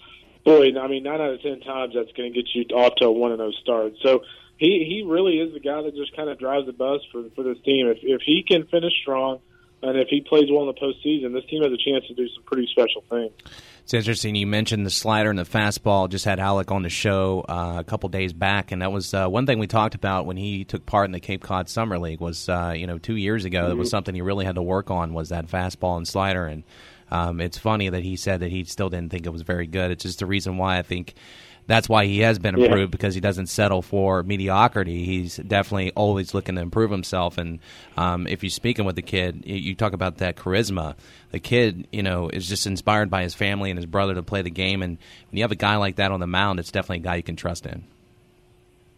boy, 0.44 0.72
I 0.78 0.88
mean, 0.88 1.02
nine 1.02 1.20
out 1.20 1.34
of 1.34 1.42
ten 1.42 1.60
times 1.60 1.94
that's 1.94 2.12
going 2.12 2.32
to 2.32 2.36
get 2.36 2.48
you 2.54 2.64
off 2.74 2.96
to 2.96 3.06
a 3.06 3.12
one 3.12 3.30
of 3.30 3.38
those 3.38 3.56
starts. 3.62 3.98
So 4.02 4.24
he 4.58 4.84
he 4.84 5.04
really 5.06 5.38
is 5.38 5.52
the 5.54 5.60
guy 5.60 5.80
that 5.82 5.94
just 5.94 6.14
kind 6.14 6.28
of 6.28 6.38
drives 6.38 6.66
the 6.66 6.72
bus 6.72 7.00
for 7.10 7.24
for 7.34 7.42
this 7.42 7.58
team. 7.64 7.86
If 7.88 7.98
if 8.02 8.20
he 8.22 8.44
can 8.46 8.66
finish 8.66 8.92
strong, 9.00 9.40
And 9.80 9.96
if 9.96 10.08
he 10.08 10.20
plays 10.20 10.50
well 10.50 10.62
in 10.62 10.66
the 10.66 10.74
postseason, 10.74 11.32
this 11.32 11.44
team 11.44 11.62
has 11.62 11.72
a 11.72 11.76
chance 11.76 12.04
to 12.08 12.14
do 12.14 12.28
some 12.34 12.42
pretty 12.44 12.66
special 12.66 13.02
things. 13.08 13.32
It's 13.84 13.94
interesting. 13.94 14.34
You 14.34 14.46
mentioned 14.46 14.84
the 14.84 14.90
slider 14.90 15.30
and 15.30 15.38
the 15.38 15.44
fastball. 15.44 16.10
Just 16.10 16.24
had 16.24 16.40
Alek 16.40 16.72
on 16.72 16.82
the 16.82 16.90
show 16.90 17.44
uh, 17.48 17.76
a 17.78 17.84
couple 17.84 18.08
days 18.08 18.32
back, 18.32 18.72
and 18.72 18.82
that 18.82 18.92
was 18.92 19.14
uh, 19.14 19.28
one 19.28 19.46
thing 19.46 19.60
we 19.60 19.66
talked 19.68 19.94
about 19.94 20.26
when 20.26 20.36
he 20.36 20.64
took 20.64 20.84
part 20.84 21.06
in 21.06 21.12
the 21.12 21.20
Cape 21.20 21.42
Cod 21.42 21.68
Summer 21.68 21.98
League. 21.98 22.20
Was 22.20 22.48
uh, 22.48 22.74
you 22.76 22.86
know 22.86 22.98
two 22.98 23.16
years 23.16 23.44
ago, 23.44 23.60
mm-hmm. 23.60 23.68
that 23.70 23.76
was 23.76 23.88
something 23.88 24.14
he 24.14 24.20
really 24.20 24.44
had 24.44 24.56
to 24.56 24.62
work 24.62 24.90
on 24.90 25.14
was 25.14 25.28
that 25.28 25.46
fastball 25.46 25.96
and 25.96 26.06
slider. 26.06 26.44
And 26.44 26.64
um, 27.10 27.40
it's 27.40 27.58
funny 27.58 27.88
that 27.88 28.02
he 28.02 28.16
said 28.16 28.40
that 28.40 28.50
he 28.50 28.64
still 28.64 28.88
didn't 28.88 29.10
think 29.10 29.26
it 29.26 29.30
was 29.30 29.42
very 29.42 29.66
good. 29.66 29.90
It's 29.90 30.04
just 30.04 30.18
the 30.18 30.26
reason 30.26 30.56
why 30.56 30.78
I 30.78 30.82
think 30.82 31.14
that's 31.68 31.86
why 31.88 32.06
he 32.06 32.20
has 32.20 32.38
been 32.38 32.54
improved 32.54 32.80
yeah. 32.80 32.86
because 32.86 33.14
he 33.14 33.20
doesn't 33.20 33.48
settle 33.48 33.82
for 33.82 34.22
mediocrity. 34.22 35.04
He's 35.04 35.36
definitely 35.36 35.92
always 35.92 36.32
looking 36.32 36.54
to 36.54 36.62
improve 36.62 36.90
himself. 36.90 37.36
And 37.36 37.60
um, 37.96 38.26
if 38.26 38.42
you're 38.42 38.50
speaking 38.50 38.86
with 38.86 38.96
the 38.96 39.02
kid, 39.02 39.44
you 39.44 39.74
talk 39.74 39.92
about 39.92 40.16
that 40.16 40.36
charisma. 40.36 40.96
The 41.30 41.40
kid, 41.40 41.86
you 41.92 42.02
know, 42.02 42.30
is 42.30 42.48
just 42.48 42.66
inspired 42.66 43.10
by 43.10 43.22
his 43.22 43.34
family 43.34 43.70
and 43.70 43.78
his 43.78 43.84
brother 43.84 44.14
to 44.14 44.22
play 44.22 44.40
the 44.40 44.50
game. 44.50 44.82
And 44.82 44.96
when 45.30 45.36
you 45.36 45.44
have 45.44 45.52
a 45.52 45.56
guy 45.56 45.76
like 45.76 45.96
that 45.96 46.10
on 46.10 46.20
the 46.20 46.26
mound, 46.26 46.58
it's 46.58 46.72
definitely 46.72 46.98
a 46.98 47.00
guy 47.00 47.16
you 47.16 47.22
can 47.22 47.36
trust 47.36 47.66
in. 47.66 47.84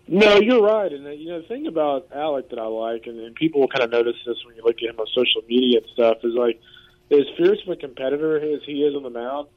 No, 0.07 0.37
you're 0.37 0.63
right. 0.63 0.93
And 0.93 1.07
uh, 1.07 1.11
you 1.11 1.29
know, 1.29 1.41
the 1.41 1.49
thing 1.49 1.67
about 1.67 2.09
Alek 2.11 2.51
that 2.51 2.59
I 2.61 2.67
like, 2.67 3.07
and, 3.07 3.19
and 3.19 3.35
people 3.35 3.61
will 3.61 3.69
kind 3.69 3.83
of 3.83 3.91
notice 3.91 4.17
this 4.25 4.37
when 4.47 4.55
you 4.55 4.63
look 4.65 4.77
at 4.77 4.91
him 4.91 4.99
on 4.99 5.07
social 5.09 5.43
media 5.49 5.79
and 5.79 5.89
stuff, 5.93 6.19
is 6.23 6.35
like 6.35 6.61
as 7.11 7.27
fierce 7.37 7.59
of 7.63 7.69
a 7.69 7.77
competitor 7.77 8.37
as 8.37 8.61
he 8.65 8.83
is 8.85 8.95
on 8.95 9.03
the 9.03 9.11
mound 9.11 9.49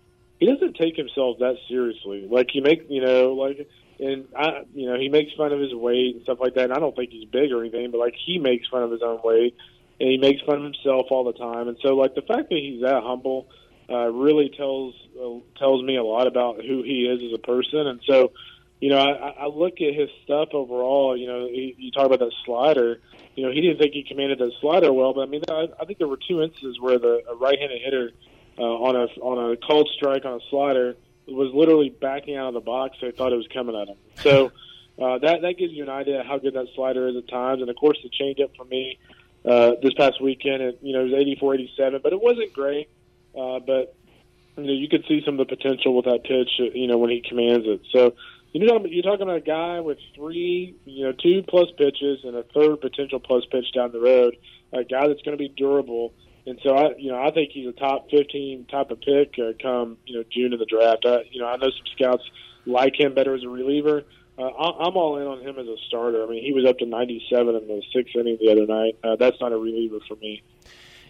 he 0.43 0.51
doesn't 0.51 0.75
take 0.75 0.97
himself 0.97 1.39
that 1.39 1.55
seriously. 1.69 2.27
Like 2.29 2.49
he 2.51 2.59
make 2.59 2.85
you 2.89 3.01
know 3.01 3.33
like 3.33 3.69
and 3.99 4.27
I 4.35 4.63
you 4.73 4.89
know 4.89 4.99
he 4.99 5.07
makes 5.07 5.31
fun 5.33 5.53
of 5.53 5.59
his 5.59 5.73
weight 5.73 6.15
and 6.15 6.23
stuff 6.23 6.39
like 6.41 6.55
that. 6.55 6.65
And 6.65 6.73
I 6.73 6.79
don't 6.79 6.95
think 6.95 7.11
he's 7.11 7.25
big 7.25 7.51
or 7.51 7.61
anything, 7.61 7.91
but 7.91 7.99
like 7.99 8.15
he 8.25 8.39
makes 8.39 8.67
fun 8.67 8.83
of 8.83 8.91
his 8.91 9.01
own 9.01 9.21
weight 9.23 9.55
and 10.01 10.09
he 10.09 10.17
makes 10.17 10.41
fun 10.41 10.57
of 10.57 10.63
himself 10.63 11.07
all 11.11 11.23
the 11.23 11.33
time. 11.33 11.69
And 11.69 11.77
so 11.81 11.95
like 11.95 12.15
the 12.15 12.23
fact 12.23 12.49
that 12.49 12.57
he's 12.57 12.81
that 12.81 13.03
humble 13.03 13.47
uh, 13.89 14.07
really 14.07 14.49
tells 14.49 14.95
uh, 15.17 15.39
tells 15.57 15.81
me 15.83 15.95
a 15.95 16.03
lot 16.03 16.27
about 16.27 16.57
who 16.57 16.83
he 16.83 17.05
is 17.05 17.23
as 17.23 17.33
a 17.33 17.41
person. 17.41 17.87
And 17.87 18.01
so 18.05 18.33
you 18.83 18.89
know 18.89 18.97
I, 18.97 19.45
I 19.45 19.47
look 19.47 19.79
at 19.79 19.93
his 19.93 20.09
stuff 20.25 20.49
overall. 20.51 21.15
You 21.15 21.25
know 21.25 21.47
he, 21.47 21.73
you 21.77 21.89
talk 21.91 22.05
about 22.05 22.19
that 22.19 22.33
slider. 22.43 22.99
You 23.33 23.45
know 23.45 23.51
he 23.53 23.61
didn't 23.61 23.77
think 23.77 23.93
he 23.93 24.03
commanded 24.03 24.39
that 24.39 24.51
slider 24.59 24.91
well, 24.91 25.13
but 25.13 25.21
I 25.21 25.25
mean 25.27 25.41
I, 25.49 25.69
I 25.79 25.85
think 25.85 25.99
there 25.99 26.07
were 26.09 26.19
two 26.27 26.41
instances 26.41 26.81
where 26.81 26.99
the 26.99 27.23
a 27.29 27.33
right-handed 27.33 27.81
hitter 27.81 28.11
uh, 28.57 28.61
on 28.61 28.97
a 28.97 29.05
on 29.21 29.53
a 29.53 29.55
cold 29.55 29.89
strike 29.95 30.25
on 30.25 30.33
a 30.33 30.39
slider 30.49 30.97
was 31.29 31.53
literally 31.53 31.91
backing 31.91 32.35
out 32.35 32.49
of 32.49 32.55
the 32.55 32.59
box. 32.59 32.97
They 33.01 33.11
thought 33.11 33.31
it 33.31 33.37
was 33.37 33.47
coming 33.53 33.73
at 33.73 33.87
him. 33.87 33.95
So 34.15 34.51
uh, 35.01 35.19
that 35.19 35.43
that 35.43 35.53
gives 35.57 35.71
you 35.71 35.83
an 35.83 35.89
idea 35.89 36.21
how 36.27 36.37
good 36.37 36.55
that 36.55 36.67
slider 36.75 37.07
is 37.07 37.15
at 37.15 37.29
times. 37.29 37.61
And 37.61 37.69
of 37.69 37.77
course, 37.77 37.97
the 38.03 38.09
changeup 38.09 38.53
for 38.57 38.65
me 38.65 38.99
uh, 39.45 39.75
this 39.81 39.93
past 39.93 40.21
weekend, 40.21 40.61
it, 40.61 40.79
you 40.81 40.91
know, 40.91 41.05
it 41.05 41.11
was 41.11 41.13
84, 41.13 41.55
87, 41.55 42.01
but 42.03 42.11
it 42.11 42.21
wasn't 42.21 42.51
great. 42.51 42.89
Uh, 43.33 43.59
but 43.59 43.95
you 44.57 44.63
know, 44.65 44.73
you 44.73 44.89
could 44.89 45.05
see 45.07 45.21
some 45.23 45.39
of 45.39 45.47
the 45.47 45.55
potential 45.55 45.95
with 45.95 46.03
that 46.03 46.25
pitch. 46.25 46.49
Uh, 46.59 46.65
you 46.75 46.87
know, 46.87 46.97
when 46.97 47.11
he 47.11 47.21
commands 47.21 47.65
it. 47.65 47.79
So. 47.93 48.13
You 48.53 48.65
know, 48.65 48.85
you're 48.85 49.03
talking 49.03 49.23
about 49.23 49.37
a 49.37 49.41
guy 49.41 49.79
with 49.81 49.97
three, 50.15 50.75
you 50.85 51.05
know, 51.05 51.11
two 51.11 51.43
plus 51.47 51.67
pitches 51.77 52.19
and 52.23 52.35
a 52.35 52.43
third 52.43 52.81
potential 52.81 53.19
plus 53.19 53.43
pitch 53.51 53.65
down 53.73 53.91
the 53.91 53.99
road. 53.99 54.37
A 54.71 54.83
guy 54.83 55.07
that's 55.07 55.21
going 55.23 55.37
to 55.37 55.41
be 55.41 55.49
durable 55.49 56.13
and 56.45 56.59
so 56.63 56.75
I, 56.75 56.95
you 56.97 57.11
know, 57.11 57.21
I 57.21 57.31
think 57.31 57.51
he's 57.53 57.67
a 57.67 57.71
top 57.71 58.09
15 58.09 58.65
type 58.65 58.91
of 58.91 58.99
pick 58.99 59.35
uh, 59.39 59.53
come 59.61 59.97
you 60.05 60.17
know 60.17 60.23
June 60.31 60.53
of 60.53 60.59
the 60.59 60.65
draft. 60.65 61.05
I, 61.05 61.23
you 61.31 61.41
know, 61.41 61.47
I 61.47 61.55
know 61.57 61.69
some 61.69 61.87
scouts 61.95 62.23
like 62.65 62.99
him 62.99 63.13
better 63.13 63.33
as 63.35 63.43
a 63.43 63.49
reliever. 63.49 64.03
Uh, 64.37 64.49
I'm 64.49 64.97
all 64.97 65.17
in 65.19 65.27
on 65.27 65.41
him 65.41 65.59
as 65.59 65.67
a 65.67 65.77
starter. 65.87 66.23
I 66.23 66.27
mean, 66.27 66.43
he 66.43 66.53
was 66.53 66.65
up 66.65 66.79
to 66.79 66.85
97 66.87 67.55
in 67.55 67.67
the 67.67 67.83
sixth 67.93 68.15
inning 68.15 68.39
the 68.41 68.51
other 68.51 68.65
night. 68.65 68.97
Uh, 69.03 69.15
that's 69.15 69.39
not 69.39 69.53
a 69.53 69.57
reliever 69.57 69.99
for 70.07 70.15
me. 70.15 70.41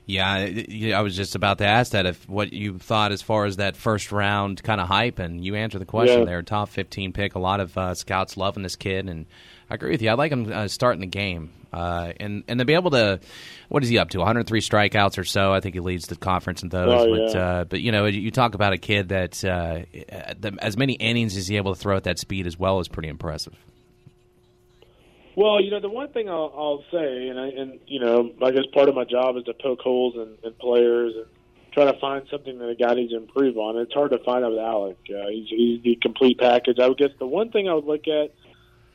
Yeah, 0.05 0.95
I 0.97 1.01
was 1.01 1.15
just 1.15 1.35
about 1.35 1.59
to 1.59 1.65
ask 1.65 1.93
that 1.93 2.05
if 2.05 2.27
what 2.27 2.51
you 2.51 2.77
thought 2.77 3.13
as 3.13 3.21
far 3.21 3.45
as 3.45 3.55
that 3.57 3.77
first 3.77 4.11
round 4.11 4.61
kind 4.61 4.81
of 4.81 4.87
hype, 4.87 5.17
and 5.17 5.43
you 5.43 5.55
answered 5.55 5.79
the 5.79 5.85
question 5.85 6.19
yeah. 6.19 6.25
there. 6.25 6.41
Top 6.41 6.69
15 6.69 7.13
pick. 7.13 7.35
A 7.35 7.39
lot 7.39 7.61
of 7.61 7.77
uh, 7.77 7.93
scouts 7.93 8.35
loving 8.35 8.63
this 8.63 8.75
kid, 8.75 9.07
and 9.07 9.25
I 9.69 9.75
agree 9.75 9.91
with 9.91 10.01
you. 10.01 10.09
I 10.09 10.13
like 10.15 10.33
him 10.33 10.51
uh, 10.51 10.67
starting 10.67 10.99
the 10.99 11.07
game, 11.07 11.51
uh, 11.71 12.11
and 12.19 12.43
and 12.49 12.59
to 12.59 12.65
be 12.65 12.73
able 12.73 12.91
to, 12.91 13.21
what 13.69 13.81
is 13.81 13.87
he 13.87 13.97
up 13.97 14.09
to? 14.09 14.17
103 14.17 14.59
strikeouts 14.59 15.17
or 15.17 15.23
so. 15.23 15.53
I 15.53 15.61
think 15.61 15.73
he 15.73 15.79
leads 15.79 16.07
the 16.07 16.17
conference 16.17 16.63
in 16.63 16.69
those. 16.69 16.89
Oh, 16.89 17.09
but 17.09 17.33
yeah. 17.33 17.41
uh, 17.41 17.63
but 17.63 17.79
you 17.79 17.93
know, 17.93 18.05
you 18.05 18.29
talk 18.29 18.55
about 18.55 18.73
a 18.73 18.77
kid 18.77 19.09
that 19.09 19.41
uh, 19.45 19.83
the, 20.37 20.57
as 20.61 20.75
many 20.75 20.93
innings 20.93 21.37
as 21.37 21.47
he 21.47 21.55
able 21.55 21.73
to 21.73 21.79
throw 21.79 21.95
at 21.95 22.03
that 22.03 22.19
speed 22.19 22.45
as 22.45 22.59
well 22.59 22.81
is 22.81 22.89
pretty 22.89 23.07
impressive. 23.07 23.55
Well, 25.35 25.61
you 25.61 25.71
know, 25.71 25.79
the 25.79 25.89
one 25.89 26.09
thing 26.09 26.29
I'll, 26.29 26.53
I'll 26.55 26.83
say, 26.91 27.27
and 27.27 27.39
I, 27.39 27.47
and 27.47 27.79
you 27.87 27.99
know, 27.99 28.31
I 28.41 28.51
guess 28.51 28.65
part 28.73 28.89
of 28.89 28.95
my 28.95 29.03
job 29.03 29.35
is 29.37 29.43
to 29.45 29.53
poke 29.53 29.79
holes 29.79 30.15
in, 30.15 30.37
in 30.47 30.53
players 30.53 31.13
and 31.15 31.25
try 31.71 31.85
to 31.85 31.99
find 31.99 32.27
something 32.29 32.59
that 32.59 32.69
a 32.69 32.75
guy 32.75 32.93
needs 32.93 33.11
to 33.11 33.17
improve 33.17 33.57
on. 33.57 33.77
It's 33.77 33.93
hard 33.93 34.11
to 34.11 34.19
find 34.19 34.43
that 34.43 34.49
with 34.49 34.59
Alek. 34.59 34.95
Uh, 35.09 35.29
he's, 35.29 35.49
he's 35.49 35.83
the 35.83 35.97
complete 36.01 36.37
package. 36.37 36.77
I 36.79 36.87
would 36.87 36.99
guess 36.99 37.09
the 37.17 37.25
one 37.25 37.51
thing 37.51 37.67
I 37.67 37.73
would 37.73 37.85
look 37.85 38.07
at 38.07 38.33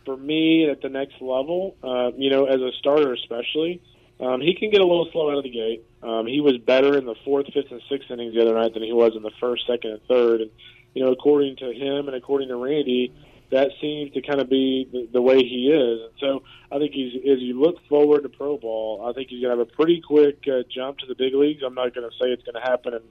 for 0.04 0.16
me 0.16 0.70
at 0.70 0.80
the 0.80 0.88
next 0.88 1.20
level, 1.20 1.76
uh, 1.82 2.12
you 2.16 2.30
know, 2.30 2.46
as 2.46 2.60
a 2.60 2.70
starter 2.78 3.12
especially, 3.12 3.82
um, 4.20 4.40
he 4.40 4.54
can 4.54 4.70
get 4.70 4.80
a 4.80 4.86
little 4.86 5.08
slow 5.12 5.30
out 5.30 5.38
of 5.38 5.44
the 5.44 5.50
gate. 5.50 5.84
Um, 6.02 6.26
he 6.26 6.40
was 6.40 6.56
better 6.58 6.96
in 6.96 7.04
the 7.04 7.14
fourth, 7.24 7.46
fifth, 7.52 7.70
and 7.70 7.82
sixth 7.90 8.10
innings 8.10 8.34
the 8.34 8.42
other 8.42 8.54
night 8.54 8.74
than 8.74 8.82
he 8.82 8.92
was 8.92 9.12
in 9.16 9.22
the 9.22 9.32
first, 9.40 9.66
second, 9.66 9.90
and 9.90 10.02
third. 10.08 10.40
And 10.40 10.50
you 10.94 11.04
know, 11.04 11.12
according 11.12 11.56
to 11.56 11.72
him 11.72 12.08
and 12.08 12.16
according 12.16 12.48
to 12.48 12.56
Randy, 12.56 13.12
that 13.50 13.70
seems 13.80 14.12
to 14.12 14.22
kind 14.22 14.40
of 14.40 14.50
be 14.50 14.88
the, 14.92 15.08
the 15.12 15.22
way 15.22 15.38
he 15.38 15.72
is. 15.72 16.00
And 16.00 16.12
so 16.20 16.42
I 16.70 16.78
think 16.78 16.92
he's 16.92 17.14
as 17.16 17.40
you 17.40 17.60
look 17.60 17.76
forward 17.88 18.22
to 18.22 18.28
pro 18.28 18.58
ball, 18.58 19.06
I 19.08 19.12
think 19.12 19.30
he's 19.30 19.42
going 19.42 19.56
to 19.56 19.58
have 19.58 19.68
a 19.68 19.76
pretty 19.76 20.00
quick 20.00 20.38
uh, 20.46 20.62
jump 20.68 20.98
to 20.98 21.06
the 21.06 21.14
big 21.14 21.34
leagues. 21.34 21.62
I'm 21.64 21.74
not 21.74 21.94
going 21.94 22.08
to 22.08 22.16
say 22.16 22.30
it's 22.30 22.42
going 22.42 22.62
to 22.62 22.68
happen 22.68 22.94
in 22.94 23.02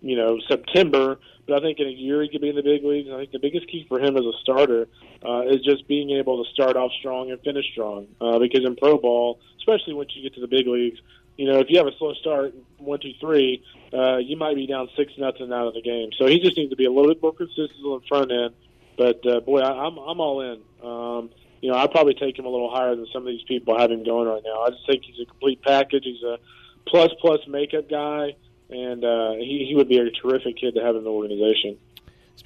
you 0.00 0.16
know 0.16 0.38
September, 0.48 1.18
but 1.46 1.56
I 1.56 1.60
think 1.60 1.78
in 1.78 1.86
a 1.86 1.90
year 1.90 2.22
he 2.22 2.28
could 2.28 2.40
be 2.40 2.48
in 2.48 2.56
the 2.56 2.62
big 2.62 2.84
leagues. 2.84 3.08
I 3.12 3.18
think 3.18 3.32
the 3.32 3.38
biggest 3.38 3.68
key 3.68 3.86
for 3.88 4.00
him 4.00 4.16
as 4.16 4.24
a 4.24 4.32
starter 4.42 4.88
uh, 5.24 5.42
is 5.42 5.62
just 5.62 5.86
being 5.86 6.10
able 6.10 6.44
to 6.44 6.50
start 6.50 6.76
off 6.76 6.90
strong 6.98 7.30
and 7.30 7.40
finish 7.42 7.66
strong. 7.72 8.08
Uh, 8.20 8.38
because 8.38 8.64
in 8.64 8.76
pro 8.76 8.98
ball, 8.98 9.38
especially 9.58 9.94
once 9.94 10.10
you 10.14 10.22
get 10.22 10.34
to 10.34 10.40
the 10.40 10.48
big 10.48 10.66
leagues, 10.66 10.98
you 11.36 11.50
know 11.50 11.60
if 11.60 11.68
you 11.70 11.78
have 11.78 11.86
a 11.86 11.96
slow 11.98 12.12
start, 12.14 12.54
one, 12.78 12.98
two, 12.98 13.12
three, 13.20 13.62
uh, 13.92 14.16
you 14.16 14.36
might 14.36 14.56
be 14.56 14.66
down 14.66 14.88
six 14.96 15.12
nothing 15.16 15.52
out 15.52 15.68
of 15.68 15.74
the 15.74 15.82
game. 15.82 16.10
So 16.18 16.26
he 16.26 16.40
just 16.40 16.56
needs 16.56 16.70
to 16.70 16.76
be 16.76 16.86
a 16.86 16.90
little 16.90 17.14
bit 17.14 17.22
more 17.22 17.32
consistent 17.32 17.84
on 17.84 18.00
the 18.00 18.06
front 18.08 18.32
end 18.32 18.54
but 18.96 19.26
uh, 19.26 19.40
boy, 19.40 19.60
I, 19.60 19.86
I'm 19.86 19.98
I'm 19.98 20.20
all 20.20 20.40
in. 20.40 20.60
Um, 20.82 21.30
you 21.60 21.70
know, 21.70 21.78
I'd 21.78 21.90
probably 21.90 22.14
take 22.14 22.38
him 22.38 22.44
a 22.44 22.48
little 22.48 22.70
higher 22.70 22.94
than 22.94 23.06
some 23.12 23.22
of 23.22 23.28
these 23.28 23.42
people 23.48 23.78
have 23.78 23.90
him 23.90 24.04
going 24.04 24.28
right 24.28 24.42
now. 24.44 24.62
I 24.62 24.70
just 24.70 24.86
think 24.86 25.04
he's 25.04 25.20
a 25.20 25.26
complete 25.26 25.62
package. 25.62 26.04
He's 26.04 26.22
a 26.22 26.38
plus 26.86 27.10
plus 27.20 27.40
makeup 27.48 27.88
guy, 27.88 28.36
and 28.70 29.04
uh, 29.04 29.32
he 29.32 29.66
he 29.68 29.74
would 29.74 29.88
be 29.88 29.98
a 29.98 30.10
terrific 30.10 30.56
kid 30.56 30.74
to 30.74 30.82
have 30.82 30.96
in 30.96 31.04
the 31.04 31.10
organization. 31.10 31.78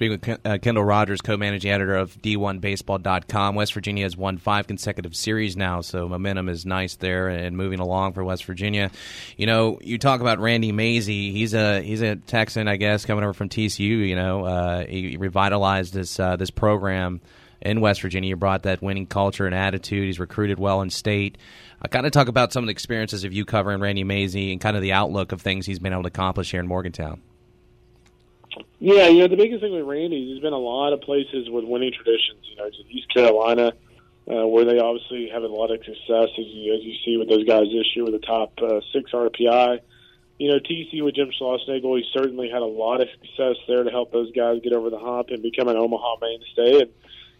Speaking 0.01 0.19
with 0.19 0.39
uh, 0.47 0.57
Kendall 0.57 0.83
Rogers, 0.83 1.21
co-managing 1.21 1.69
editor 1.69 1.95
of 1.95 2.19
D1Baseball.com, 2.23 3.53
West 3.53 3.75
Virginia 3.75 4.01
has 4.01 4.17
won 4.17 4.39
five 4.39 4.65
consecutive 4.65 5.15
series 5.15 5.55
now, 5.55 5.81
so 5.81 6.09
momentum 6.09 6.49
is 6.49 6.65
nice 6.65 6.95
there 6.95 7.27
and 7.27 7.55
moving 7.55 7.79
along 7.79 8.13
for 8.13 8.23
West 8.23 8.45
Virginia. 8.45 8.89
You 9.37 9.45
know, 9.45 9.77
you 9.79 9.99
talk 9.99 10.19
about 10.19 10.39
Randy 10.39 10.71
Mazey. 10.71 11.31
He's 11.31 11.53
a 11.53 11.83
he's 11.83 12.01
a 12.01 12.15
Texan, 12.15 12.67
I 12.67 12.77
guess, 12.77 13.05
coming 13.05 13.23
over 13.23 13.33
from 13.33 13.49
TCU. 13.49 14.07
You 14.07 14.15
know, 14.15 14.43
uh, 14.43 14.85
he 14.87 15.17
revitalized 15.17 15.93
this 15.93 16.19
uh, 16.19 16.35
this 16.35 16.49
program 16.49 17.21
in 17.61 17.79
West 17.79 18.01
Virginia. 18.01 18.29
He 18.29 18.33
brought 18.33 18.63
that 18.63 18.81
winning 18.81 19.05
culture 19.05 19.45
and 19.45 19.53
attitude. 19.53 20.07
He's 20.07 20.19
recruited 20.19 20.57
well 20.57 20.81
in 20.81 20.89
state. 20.89 21.37
I 21.79 21.89
kind 21.89 22.07
of 22.07 22.11
talk 22.11 22.27
about 22.27 22.53
some 22.53 22.63
of 22.63 22.69
the 22.69 22.71
experiences 22.71 23.23
of 23.23 23.33
you 23.33 23.45
covering 23.45 23.79
Randy 23.79 24.03
Mazey 24.03 24.51
and 24.51 24.59
kind 24.59 24.75
of 24.75 24.81
the 24.81 24.93
outlook 24.93 25.31
of 25.31 25.43
things 25.43 25.67
he's 25.67 25.77
been 25.77 25.93
able 25.93 26.01
to 26.01 26.07
accomplish 26.07 26.49
here 26.49 26.59
in 26.59 26.65
Morgantown. 26.65 27.21
Yeah, 28.81 29.09
you 29.09 29.19
know 29.19 29.27
the 29.27 29.37
biggest 29.37 29.61
thing 29.61 29.73
with 29.73 29.85
Randy, 29.85 30.25
there's 30.25 30.41
been 30.41 30.57
a 30.57 30.57
lot 30.57 30.91
of 30.91 31.01
places 31.01 31.47
with 31.47 31.63
winning 31.65 31.93
traditions. 31.93 32.41
You 32.49 32.55
know, 32.55 32.67
East 32.89 33.13
Carolina, 33.13 33.73
uh, 34.25 34.47
where 34.47 34.65
they 34.65 34.79
obviously 34.79 35.29
have 35.29 35.43
a 35.43 35.47
lot 35.47 35.69
of 35.69 35.85
success, 35.85 36.33
as 36.33 36.47
you, 36.49 36.73
as 36.73 36.81
you 36.81 36.95
see 37.05 37.15
with 37.15 37.29
those 37.29 37.45
guys 37.45 37.69
this 37.69 37.85
year 37.95 38.05
with 38.05 38.19
the 38.19 38.25
top 38.25 38.57
uh, 38.57 38.81
six 38.91 39.11
RPI. 39.11 39.81
You 40.39 40.49
know, 40.49 40.57
TC 40.57 41.05
with 41.05 41.13
Jim 41.13 41.29
Schlossnagle, 41.29 41.95
he 42.01 42.09
certainly 42.11 42.49
had 42.49 42.63
a 42.63 42.65
lot 42.65 43.01
of 43.01 43.07
success 43.21 43.61
there 43.67 43.83
to 43.83 43.91
help 43.91 44.11
those 44.11 44.31
guys 44.31 44.61
get 44.63 44.73
over 44.73 44.89
the 44.89 44.97
hump 44.97 45.29
and 45.29 45.43
become 45.43 45.67
an 45.67 45.77
Omaha 45.77 46.15
mainstay. 46.19 46.81
And 46.81 46.89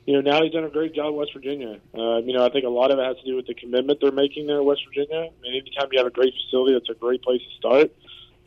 you 0.05 0.13
know, 0.13 0.21
now 0.21 0.43
he's 0.43 0.53
done 0.53 0.65
a 0.65 0.69
great 0.69 0.93
job 0.93 1.07
in 1.07 1.15
West 1.15 1.33
Virginia. 1.33 1.79
Uh, 1.97 2.17
you 2.17 2.37
know, 2.37 2.45
I 2.45 2.51
think 2.51 2.65
a 2.65 2.69
lot 2.69 2.91
of 2.91 2.99
it 2.99 3.03
has 3.03 3.17
to 3.17 3.25
do 3.25 3.35
with 3.35 3.47
the 3.47 3.55
commitment 3.55 3.97
they're 3.99 4.11
making 4.11 4.45
there 4.45 4.59
in 4.59 4.65
West 4.65 4.81
Virginia. 4.85 5.25
I 5.25 5.41
mean, 5.41 5.55
anytime 5.57 5.89
you 5.91 5.97
have 5.97 6.05
a 6.05 6.13
great 6.13 6.35
facility, 6.37 6.73
that's 6.73 6.89
a 6.89 6.99
great 7.01 7.23
place 7.23 7.41
to 7.41 7.57
start 7.57 7.91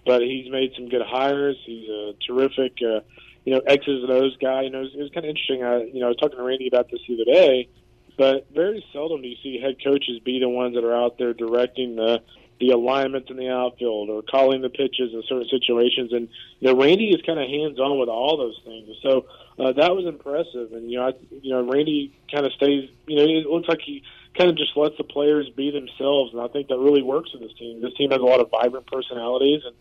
but 0.05 0.23
he's 0.23 0.51
made 0.51 0.73
some 0.77 0.89
good 0.89 1.03
hires. 1.03 1.57
He's 1.65 1.89
a 1.89 2.15
terrific, 2.27 2.79
uh, 2.83 3.01
you 3.45 3.55
know, 3.55 3.61
X's 3.67 4.03
and 4.03 4.11
O's 4.11 4.37
guy. 4.41 4.63
You 4.63 4.71
know, 4.71 4.81
it 4.81 4.83
was, 4.83 4.95
it 4.95 5.03
was 5.03 5.11
kind 5.13 5.27
of 5.27 5.31
interesting. 5.31 5.63
I, 5.63 5.85
you 5.85 6.01
know, 6.01 6.07
I 6.07 6.09
was 6.09 6.17
talking 6.17 6.39
to 6.39 6.45
Randy 6.45 6.69
about 6.69 6.91
this 6.91 7.01
the 7.07 7.15
other 7.15 7.25
day, 7.25 7.69
but 8.17 8.47
very 8.55 8.85
seldom 8.93 9.23
do 9.23 9.29
you 9.29 9.37
see 9.43 9.61
head 9.61 9.77
coaches 9.83 10.21
be 10.25 10.39
the 10.39 10.49
ones 10.49 10.75
that 10.75 10.85
are 10.85 10.95
out 10.95 11.19
there 11.19 11.35
directing 11.35 11.97
the 11.97 12.23
the 12.61 12.71
alignment 12.71 13.29
in 13.31 13.37
the 13.37 13.51
outfield 13.51 14.09
or 14.09 14.23
calling 14.23 14.63
the 14.63 14.69
pitches 14.69 15.13
in 15.13 15.23
certain 15.29 15.49
situations. 15.49 16.13
And 16.13 16.29
you 16.61 16.69
know, 16.73 16.81
Randy 16.81 17.09
is 17.09 17.21
kind 17.23 17.41
of 17.41 17.49
hands 17.49 17.79
on 17.79 17.99
with 17.99 18.09
all 18.09 18.37
those 18.37 18.61
things. 18.65 18.89
So 19.03 19.27
uh, 19.59 19.73
that 19.73 19.95
was 19.95 20.07
impressive. 20.07 20.73
And 20.73 20.91
you 20.91 20.99
know, 20.99 21.09
I, 21.09 21.13
you 21.43 21.51
know, 21.51 21.63
Randy 21.63 22.17
kind 22.33 22.47
of 22.47 22.53
stays. 22.53 22.89
You 23.07 23.17
know, 23.17 23.25
it 23.25 23.47
looks 23.47 23.69
like 23.69 23.81
he 23.81 24.03
kind 24.37 24.51
of 24.51 24.57
just 24.57 24.77
lets 24.77 24.97
the 24.99 25.05
players 25.05 25.49
be 25.57 25.71
themselves, 25.71 26.33
and 26.33 26.41
I 26.41 26.49
think 26.49 26.69
that 26.69 26.79
really 26.79 27.03
works 27.03 27.33
with 27.33 27.43
this 27.43 27.57
team. 27.59 27.81
This 27.81 27.95
team 27.95 28.11
has 28.11 28.21
a 28.21 28.25
lot 28.25 28.41
of 28.41 28.51
vibrant 28.51 28.87
personalities, 28.87 29.63
and 29.65 29.75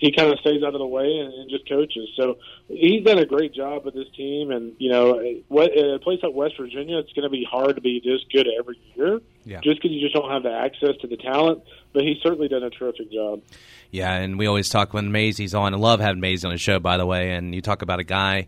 he 0.00 0.10
kind 0.10 0.32
of 0.32 0.38
stays 0.40 0.62
out 0.62 0.74
of 0.74 0.78
the 0.78 0.86
way 0.86 1.18
and, 1.18 1.32
and 1.34 1.50
just 1.50 1.68
coaches. 1.68 2.08
So 2.16 2.38
he's 2.68 3.04
done 3.04 3.18
a 3.18 3.26
great 3.26 3.52
job 3.52 3.84
with 3.84 3.94
this 3.94 4.08
team. 4.16 4.50
And 4.50 4.74
you 4.78 4.90
know, 4.90 5.20
what 5.48 5.70
a 5.76 5.98
place 5.98 6.20
like 6.22 6.34
West 6.34 6.54
Virginia, 6.58 6.98
it's 6.98 7.12
going 7.12 7.24
to 7.24 7.30
be 7.30 7.46
hard 7.48 7.76
to 7.76 7.82
be 7.82 8.00
this 8.02 8.20
good 8.32 8.48
every 8.58 8.80
year, 8.96 9.20
yeah. 9.44 9.60
just 9.60 9.76
because 9.76 9.90
you 9.90 10.00
just 10.00 10.14
don't 10.14 10.30
have 10.30 10.42
the 10.42 10.52
access 10.52 10.96
to 11.02 11.06
the 11.06 11.18
talent. 11.18 11.62
But 11.92 12.04
he's 12.04 12.16
certainly 12.22 12.48
done 12.48 12.62
a 12.62 12.70
terrific 12.70 13.12
job. 13.12 13.42
Yeah, 13.90 14.14
and 14.14 14.38
we 14.38 14.46
always 14.46 14.68
talk 14.68 14.94
when 14.94 15.12
Mazey's 15.12 15.54
on. 15.54 15.74
I 15.74 15.76
love 15.76 16.00
having 16.00 16.20
Mazey 16.20 16.46
on 16.46 16.54
the 16.54 16.58
show, 16.58 16.78
by 16.78 16.96
the 16.96 17.04
way. 17.04 17.32
And 17.32 17.54
you 17.54 17.60
talk 17.60 17.82
about 17.82 17.98
a 18.00 18.04
guy 18.04 18.46